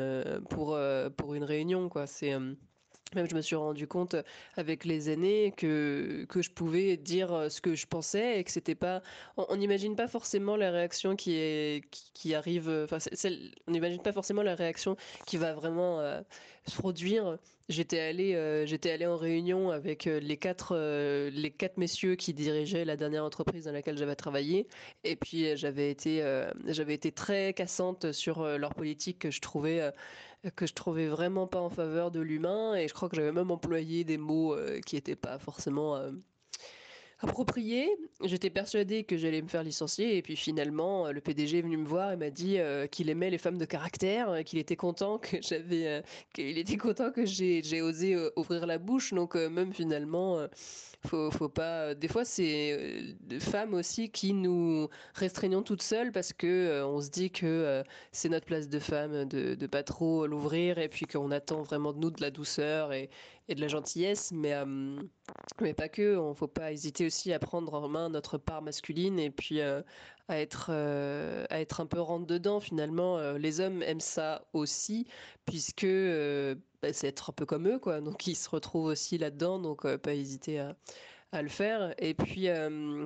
pour 0.48 0.78
pour 1.16 1.34
une 1.34 1.44
réunion 1.44 1.88
quoi 1.88 2.06
c'est 2.06 2.34
même 3.14 3.28
je 3.28 3.34
me 3.34 3.40
suis 3.40 3.56
rendu 3.56 3.86
compte 3.86 4.14
avec 4.56 4.84
les 4.84 5.08
années 5.08 5.52
que, 5.56 6.24
que 6.28 6.42
je 6.42 6.50
pouvais 6.50 6.96
dire 6.96 7.50
ce 7.50 7.60
que 7.60 7.74
je 7.74 7.86
pensais 7.86 8.38
et 8.38 8.44
que 8.44 8.50
c'était 8.50 8.74
pas. 8.74 9.02
On 9.36 9.56
n'imagine 9.56 9.96
pas 9.96 10.06
forcément 10.06 10.56
la 10.56 10.70
réaction 10.70 11.16
qui, 11.16 11.34
est, 11.34 11.84
qui, 11.90 12.34
arrive. 12.34 12.68
Enfin, 12.84 12.98
on 13.66 13.70
n'imagine 13.72 14.02
pas 14.02 14.12
forcément 14.12 14.42
la 14.42 14.54
réaction 14.54 14.96
qui 15.26 15.36
va 15.38 15.54
vraiment 15.54 16.00
se 16.66 16.76
produire. 16.76 17.38
J'étais 17.70 18.00
allé, 18.00 18.66
j'étais 18.66 18.90
allé 18.90 19.06
en 19.06 19.16
réunion 19.16 19.70
avec 19.70 20.04
les 20.04 20.36
quatre, 20.36 20.76
les 21.32 21.50
quatre 21.50 21.78
messieurs 21.78 22.16
qui 22.16 22.34
dirigeaient 22.34 22.84
la 22.84 22.96
dernière 22.96 23.24
entreprise 23.24 23.64
dans 23.64 23.72
laquelle 23.72 23.96
j'avais 23.96 24.16
travaillé. 24.16 24.66
Et 25.04 25.16
puis 25.16 25.56
j'avais 25.56 25.90
été, 25.90 26.20
j'avais 26.66 26.94
été 26.94 27.12
très 27.12 27.54
cassante 27.54 28.10
sur 28.10 28.42
leur 28.58 28.74
politique 28.74 29.20
que 29.20 29.30
je 29.30 29.40
trouvais 29.40 29.92
que 30.56 30.66
je 30.66 30.72
trouvais 30.72 31.08
vraiment 31.08 31.46
pas 31.46 31.60
en 31.60 31.70
faveur 31.70 32.10
de 32.10 32.20
l'humain 32.20 32.74
et 32.74 32.88
je 32.88 32.94
crois 32.94 33.08
que 33.08 33.16
j'avais 33.16 33.32
même 33.32 33.50
employé 33.50 34.04
des 34.04 34.16
mots 34.16 34.54
euh, 34.54 34.80
qui 34.80 34.94
n'étaient 34.96 35.16
pas 35.16 35.38
forcément 35.38 36.00
euh, 37.22 37.26
appropriés. 37.28 37.88
J'étais 38.24 38.50
persuadée 38.50 39.04
que 39.04 39.16
j'allais 39.16 39.42
me 39.42 39.48
faire 39.48 39.62
licencier 39.62 40.16
et 40.16 40.22
puis 40.22 40.36
finalement 40.36 41.06
euh, 41.06 41.12
le 41.12 41.20
PDG 41.20 41.58
est 41.58 41.62
venu 41.62 41.76
me 41.76 41.86
voir 41.86 42.12
et 42.12 42.16
m'a 42.16 42.30
dit 42.30 42.58
qu'il 42.90 43.10
aimait 43.10 43.30
les 43.30 43.38
femmes 43.38 43.58
de 43.58 43.64
caractère, 43.64 44.44
qu'il 44.44 44.58
était 44.58 44.76
content 44.76 45.18
que 45.18 45.36
j'avais, 45.42 46.02
qu'il 46.32 46.58
était 46.58 46.76
content 46.76 47.10
que 47.10 47.24
j'ai 47.24 47.82
osé 47.82 48.16
ouvrir 48.36 48.66
la 48.66 48.78
bouche 48.78 49.12
donc 49.12 49.34
même 49.34 49.72
finalement 49.72 50.46
faut, 51.06 51.30
faut 51.30 51.48
pas. 51.48 51.94
Des 51.94 52.08
fois, 52.08 52.24
c'est 52.24 53.14
euh, 53.32 53.40
femmes 53.40 53.74
aussi 53.74 54.10
qui 54.10 54.32
nous 54.32 54.88
restreignons 55.14 55.62
toutes 55.62 55.82
seules 55.82 56.12
parce 56.12 56.32
que 56.32 56.46
euh, 56.46 56.86
on 56.86 57.00
se 57.00 57.10
dit 57.10 57.30
que 57.30 57.46
euh, 57.46 57.82
c'est 58.12 58.28
notre 58.28 58.46
place 58.46 58.68
de 58.68 58.78
femme 58.78 59.24
de, 59.24 59.54
de 59.54 59.66
pas 59.66 59.82
trop 59.82 60.26
l'ouvrir 60.26 60.78
et 60.78 60.88
puis 60.88 61.06
qu'on 61.06 61.30
attend 61.30 61.62
vraiment 61.62 61.92
de 61.92 61.98
nous 61.98 62.10
de 62.10 62.20
la 62.20 62.30
douceur 62.30 62.92
et, 62.92 63.08
de 63.48 63.60
la 63.60 63.66
gentillesse, 63.66 64.30
mais, 64.30 64.54
mais 65.60 65.74
pas 65.74 65.88
que. 65.88 66.16
On 66.16 66.34
faut 66.34 66.46
pas 66.46 66.70
hésiter 66.70 67.06
aussi 67.06 67.32
à 67.32 67.40
prendre 67.40 67.74
en 67.74 67.88
main 67.88 68.08
notre 68.08 68.38
part 68.38 68.62
masculine 68.62 69.18
et 69.18 69.30
puis 69.30 69.60
être, 70.38 70.70
à 70.70 71.60
être 71.60 71.80
un 71.80 71.86
peu 71.86 72.00
rentre 72.00 72.26
dedans. 72.26 72.60
Finalement, 72.60 73.32
les 73.32 73.60
hommes 73.60 73.82
aiment 73.82 74.00
ça 74.00 74.46
aussi, 74.52 75.06
puisque 75.46 75.86
bah, 75.86 76.92
c'est 76.92 77.08
être 77.08 77.30
un 77.30 77.32
peu 77.32 77.46
comme 77.46 77.68
eux, 77.68 77.78
quoi. 77.78 78.00
Donc 78.00 78.26
ils 78.26 78.36
se 78.36 78.48
retrouvent 78.48 78.86
aussi 78.86 79.18
là-dedans, 79.18 79.58
donc 79.58 79.86
pas 79.96 80.14
hésiter 80.14 80.60
à, 80.60 80.76
à 81.32 81.42
le 81.42 81.48
faire. 81.48 81.94
Et 81.98 82.14
puis, 82.14 82.48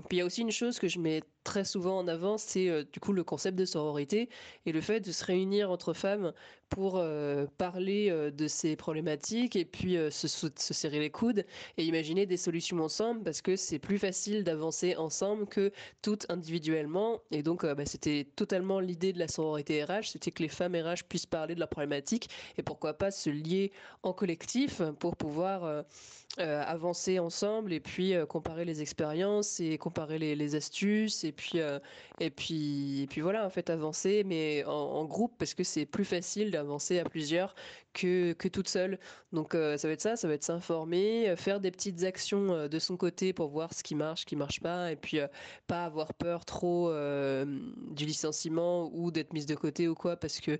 puis 0.08 0.16
il 0.16 0.18
y 0.18 0.20
a 0.20 0.24
aussi 0.24 0.42
une 0.42 0.50
chose 0.50 0.78
que 0.78 0.88
je 0.88 0.98
mets 0.98 1.22
très 1.44 1.64
souvent 1.64 1.98
en 1.98 2.08
avant, 2.08 2.38
c'est 2.38 2.84
du 2.92 3.00
coup 3.00 3.12
le 3.12 3.24
concept 3.24 3.58
de 3.58 3.64
sororité 3.64 4.28
et 4.66 4.72
le 4.72 4.80
fait 4.80 5.00
de 5.00 5.12
se 5.12 5.24
réunir 5.24 5.70
entre 5.70 5.92
femmes 5.92 6.32
pour 6.74 7.00
parler 7.56 8.10
de 8.10 8.48
ces 8.48 8.74
problématiques 8.74 9.54
et 9.54 9.64
puis 9.64 9.96
se, 10.10 10.26
se, 10.26 10.48
serrer 10.56 10.98
les 10.98 11.10
coudes 11.10 11.44
et 11.78 11.84
imaginer 11.84 12.26
des 12.26 12.36
solutions 12.36 12.80
ensemble 12.80 13.22
parce 13.22 13.42
que 13.42 13.54
c'est 13.54 13.78
plus 13.78 13.98
facile 13.98 14.42
d'avancer 14.42 14.96
ensemble 14.96 15.46
que 15.46 15.70
toutes 16.02 16.26
individuellement. 16.28 17.20
Et 17.30 17.44
donc, 17.44 17.64
bah, 17.64 17.86
c'était 17.86 18.26
totalement 18.34 18.80
l'idée 18.80 19.12
de 19.12 19.20
la 19.20 19.28
sororité 19.28 19.84
RH, 19.84 20.10
c'était 20.12 20.32
que 20.32 20.42
les 20.42 20.48
femmes 20.48 20.74
RH 20.74 21.04
puissent 21.08 21.26
parler 21.26 21.54
de 21.54 21.60
la 21.60 21.68
problématique 21.68 22.28
et 22.58 22.62
pourquoi 22.64 22.94
pas 22.94 23.12
se 23.12 23.30
lier 23.30 23.70
en 24.02 24.12
collectif 24.12 24.82
pour 24.98 25.16
pouvoir 25.16 25.84
avancer 26.38 27.20
ensemble 27.20 27.72
et 27.72 27.80
puis 27.80 28.14
comparer 28.28 28.64
les 28.64 28.82
expériences 28.82 29.60
et 29.60 29.78
comparer 29.78 30.18
les, 30.18 30.54
astuces 30.54 31.24
et 31.24 31.32
puis, 31.32 31.60
euh, 31.60 31.78
et 32.20 32.30
puis, 32.30 33.02
et 33.02 33.06
puis 33.06 33.20
voilà, 33.20 33.46
en 33.46 33.50
fait, 33.50 33.70
avancer, 33.70 34.24
mais 34.24 34.64
en, 34.64 35.04
groupe, 35.04 35.34
parce 35.38 35.54
que 35.54 35.64
c'est 35.64 35.86
plus 35.86 36.04
facile 36.04 36.50
d'avancer 36.50 36.63
à 36.98 37.04
plusieurs 37.04 37.54
que, 37.94 38.32
que 38.34 38.48
toute 38.48 38.68
seule. 38.68 38.98
Donc, 39.32 39.54
euh, 39.54 39.78
ça 39.78 39.88
va 39.88 39.94
être 39.94 40.00
ça, 40.00 40.16
ça 40.16 40.28
va 40.28 40.34
être 40.34 40.44
s'informer, 40.44 41.30
euh, 41.30 41.36
faire 41.36 41.60
des 41.60 41.70
petites 41.70 42.04
actions 42.04 42.68
de 42.68 42.78
son 42.78 42.96
côté 42.96 43.32
pour 43.32 43.48
voir 43.48 43.72
ce 43.72 43.82
qui 43.82 43.94
marche, 43.94 44.20
ce 44.22 44.26
qui 44.26 44.36
marche 44.36 44.60
pas, 44.60 44.92
et 44.92 44.96
puis 44.96 45.18
pas 45.66 45.84
avoir 45.84 46.12
peur 46.14 46.44
trop 46.44 46.92
du 47.90 48.04
licenciement 48.04 48.90
ou 48.92 49.10
d'être 49.10 49.32
mise 49.32 49.46
de 49.46 49.54
côté 49.54 49.88
ou 49.88 49.94
quoi, 49.94 50.16
parce 50.16 50.40
que 50.40 50.58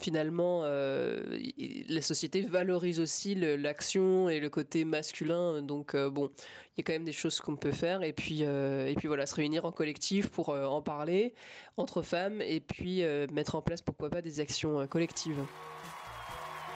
finalement, 0.00 0.62
la 0.62 2.02
société 2.02 2.42
valorise 2.42 3.00
aussi 3.00 3.34
l'action 3.34 4.28
et 4.28 4.40
le 4.40 4.48
côté 4.48 4.84
masculin. 4.84 5.62
Donc, 5.62 5.96
bon, 5.96 6.30
il 6.78 6.82
y 6.82 6.84
a 6.84 6.84
quand 6.84 6.92
même 6.92 7.04
des 7.04 7.12
choses 7.12 7.40
qu'on 7.40 7.56
peut 7.56 7.72
faire 7.72 8.04
et 8.04 8.12
puis 8.12 8.44
euh, 8.44 8.86
et 8.86 8.94
puis 8.94 9.08
voilà 9.08 9.26
se 9.26 9.34
réunir 9.34 9.64
en 9.64 9.72
collectif 9.72 10.28
pour 10.28 10.50
euh, 10.50 10.64
en 10.64 10.80
parler 10.80 11.34
entre 11.76 12.02
femmes 12.02 12.40
et 12.40 12.60
puis 12.60 13.02
euh, 13.02 13.26
mettre 13.32 13.56
en 13.56 13.62
place 13.62 13.82
pourquoi 13.82 14.10
pas 14.10 14.22
des 14.22 14.38
actions 14.38 14.86
collectives. 14.86 15.44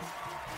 Thank 0.03 0.47
you. 0.49 0.52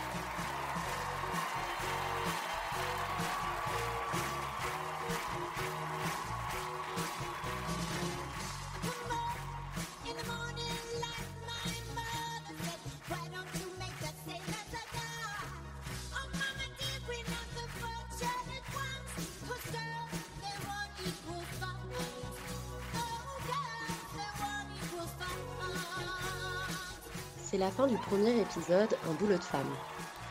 C'est 27.55 27.61
la 27.61 27.71
fin 27.71 27.87
du 27.87 27.95
premier 27.95 28.37
épisode 28.41 28.97
Un 29.09 29.13
boulot 29.13 29.37
de 29.37 29.43
femme. 29.43 29.69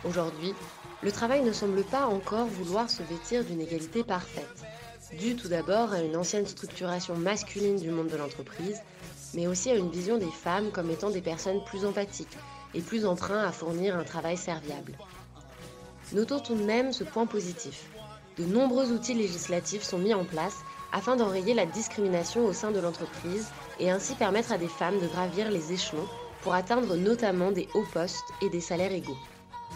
Aujourd'hui, 0.05 0.53
le 1.03 1.11
travail 1.11 1.43
ne 1.43 1.55
semble 1.55 1.83
pas 1.83 2.05
encore 2.05 2.45
vouloir 2.45 2.91
se 2.91 3.03
vêtir 3.03 3.43
d'une 3.47 3.63
égalité 3.63 4.05
parfaite, 4.05 4.63
dû 5.19 5.35
tout 5.35 5.49
d'abord 5.49 5.95
à 5.95 6.03
une 6.03 6.17
ancienne 6.17 6.47
structuration 6.47 7.17
masculine 7.17 7.77
du 7.77 7.89
monde 7.91 8.09
de 8.09 8.19
l'entreprise, 8.19 8.79
mais 9.33 9.47
aussi 9.47 9.71
à 9.71 9.77
une 9.77 9.91
vision 9.91 10.19
des 10.19 10.31
femmes 10.31 10.71
comme 10.71 10.91
étant 10.91 11.09
des 11.09 11.23
personnes 11.23 11.65
plus 11.65 11.87
empathiques 11.87 12.37
et 12.75 12.83
plus 12.83 13.05
train 13.17 13.43
à 13.43 13.53
fournir 13.53 13.97
un 13.97 14.05
travail 14.05 14.37
serviable. 14.37 14.93
Notons 16.13 16.41
tout 16.41 16.55
de 16.55 16.65
même 16.65 16.93
ce 16.93 17.05
point 17.05 17.25
positif. 17.25 17.89
De 18.37 18.45
nombreux 18.45 18.93
outils 18.93 19.15
législatifs 19.15 19.83
sont 19.85 19.99
mis 19.99 20.13
en 20.13 20.27
place 20.27 20.59
afin 20.93 21.17
d'enrayer 21.17 21.55
la 21.55 21.65
discrimination 21.65 22.45
au 22.45 22.53
sein 22.53 22.71
de 22.71 22.81
l'entreprise 22.81 23.49
et 23.81 23.91
ainsi 23.91 24.15
permettre 24.15 24.53
à 24.53 24.59
des 24.59 24.69
femmes 24.69 25.01
de 25.01 25.07
gravir 25.07 25.51
les 25.51 25.73
échelons 25.73 26.07
pour 26.45 26.55
atteindre 26.55 26.95
notamment 26.95 27.51
des 27.51 27.69
hauts 27.75 27.87
postes 27.93 28.33
et 28.43 28.51
des 28.51 28.61
salaires 28.61 28.93
égaux. 28.93 29.17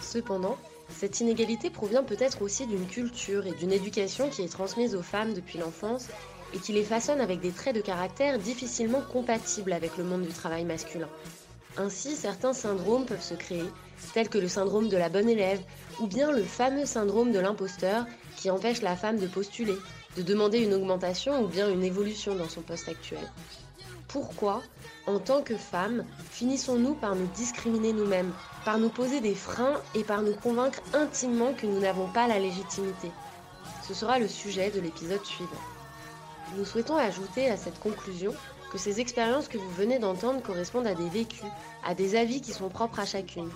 Cependant, 0.03 0.57
cette 0.95 1.19
inégalité 1.21 1.71
provient 1.71 2.05
peut-être 2.05 2.43
aussi 2.43 2.67
d'une 2.67 2.87
culture 2.87 3.47
et 3.47 3.53
d'une 3.53 3.73
éducation 3.73 4.29
qui 4.29 4.43
est 4.43 4.53
transmise 4.53 4.95
aux 4.95 5.03
femmes 5.03 5.33
depuis 5.33 5.59
l'enfance 5.59 6.09
et 6.55 6.59
qui 6.59 6.73
les 6.73 6.85
façonne 6.85 7.21
avec 7.21 7.41
des 7.41 7.53
traits 7.53 7.75
de 7.75 7.81
caractère 7.81 8.39
difficilement 8.39 9.01
compatibles 9.01 9.73
avec 9.73 9.97
le 9.97 10.05
monde 10.05 10.23
du 10.23 10.33
travail 10.33 10.65
masculin. 10.65 11.09
Ainsi, 11.79 12.15
certains 12.15 12.53
syndromes 12.53 13.07
peuvent 13.07 13.23
se 13.23 13.35
créer, 13.35 13.65
tels 14.13 14.29
que 14.29 14.39
le 14.39 14.49
syndrome 14.49 14.89
de 14.89 14.97
la 14.97 15.09
bonne 15.09 15.29
élève 15.29 15.61
ou 16.01 16.07
bien 16.07 16.33
le 16.33 16.43
fameux 16.43 16.87
syndrome 16.87 17.33
de 17.33 17.39
l'imposteur 17.39 18.05
qui 18.37 18.51
empêche 18.51 18.83
la 18.83 18.97
femme 18.97 19.19
de 19.19 19.27
postuler, 19.27 19.77
de 20.17 20.23
demander 20.23 20.59
une 20.59 20.75
augmentation 20.75 21.43
ou 21.43 21.49
bien 21.49 21.71
une 21.71 21.85
évolution 21.85 22.35
dans 22.35 22.49
son 22.49 22.63
poste 22.63 22.89
actuel. 22.89 23.33
Pourquoi, 24.09 24.63
en 25.09 25.19
tant 25.19 25.41
que 25.43 25.57
femmes, 25.57 26.05
finissons-nous 26.31 26.95
par 26.95 27.17
nous 27.17 27.27
discriminer 27.29 27.95
nous-mêmes, 27.95 28.31
par 28.67 28.79
nous 28.79 28.91
poser 28.91 29.21
des 29.21 29.35
freins 29.35 29.81
et 29.95 30.05
par 30.05 30.21
nous 30.21 30.35
convaincre 30.35 30.81
intimement 30.93 31.55
que 31.55 31.67
nous 31.67 31.81
n'avons 31.81 32.09
pas 32.13 32.29
la 32.29 32.39
légitimité 32.39 33.11
Ce 33.87 33.95
sera 33.95 34.19
le 34.19 34.29
sujet 34.29 34.71
de 34.71 34.81
l'épisode 34.81 35.25
suivant. 35.25 35.51
Nous 36.57 36.65
souhaitons 36.67 36.99
ajouter 36.99 37.49
à 37.49 37.57
cette 37.57 37.81
conclusion 37.81 38.35
que 38.71 38.77
ces 38.77 39.01
expériences 39.01 39.49
que 39.49 39.57
vous 39.57 39.71
venez 39.71 39.99
d'entendre 39.99 40.43
correspondent 40.43 40.87
à 40.87 40.95
des 40.95 41.09
vécus, 41.09 41.49
à 41.87 41.95
des 41.95 42.15
avis 42.15 42.43
qui 42.43 42.53
sont 42.53 42.69
propres 42.69 43.01
à 43.01 43.07
chacune. 43.07 43.49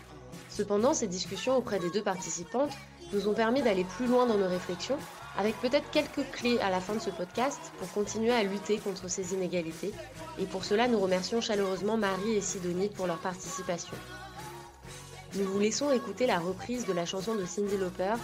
Cependant, 0.48 0.94
ces 0.94 1.06
discussions 1.06 1.56
auprès 1.56 1.78
des 1.78 1.90
deux 1.90 2.02
participantes 2.02 2.72
nous 3.12 3.28
ont 3.28 3.34
permis 3.34 3.60
d'aller 3.60 3.84
plus 3.84 4.06
loin 4.06 4.24
dans 4.24 4.38
nos 4.38 4.48
réflexions 4.48 4.96
avec 5.36 5.58
peut-être 5.60 5.90
quelques 5.90 6.30
clés 6.30 6.58
à 6.60 6.70
la 6.70 6.80
fin 6.80 6.94
de 6.94 7.00
ce 7.00 7.10
podcast 7.10 7.72
pour 7.78 7.90
continuer 7.92 8.32
à 8.32 8.42
lutter 8.42 8.78
contre 8.78 9.08
ces 9.08 9.34
inégalités. 9.34 9.92
Et 10.38 10.44
pour 10.44 10.64
cela, 10.64 10.88
nous 10.88 10.98
remercions 10.98 11.40
chaleureusement 11.40 11.96
Marie 11.96 12.34
et 12.34 12.40
Sidonie 12.40 12.88
pour 12.88 13.06
leur 13.06 13.18
participation. 13.18 13.96
Nous 15.34 15.44
vous 15.44 15.58
laissons 15.58 15.90
écouter 15.90 16.26
la 16.26 16.38
reprise 16.38 16.86
de 16.86 16.92
la 16.92 17.06
chanson 17.06 17.34
de 17.34 17.46
Cindy 17.46 17.78
Lauper, 17.78 18.14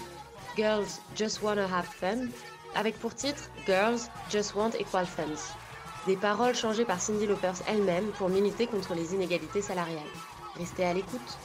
Girls 0.57 0.89
Just 1.17 1.41
Wanna 1.43 1.65
Have 1.65 1.89
Fun, 1.99 2.29
avec 2.75 2.99
pour 2.99 3.15
titre 3.15 3.51
Girls 3.67 4.01
Just 4.31 4.55
Want 4.55 4.73
Equal 4.79 5.07
Funds. 5.07 5.55
Des 6.07 6.17
paroles 6.17 6.55
changées 6.55 6.85
par 6.85 7.01
Cindy 7.01 7.27
Lauper 7.27 7.53
elle-même 7.67 8.11
pour 8.19 8.29
militer 8.29 8.67
contre 8.67 8.95
les 8.95 9.15
inégalités 9.15 9.63
salariales. 9.63 10.03
Restez 10.57 10.85
à 10.85 10.93
l'écoute. 10.93 11.39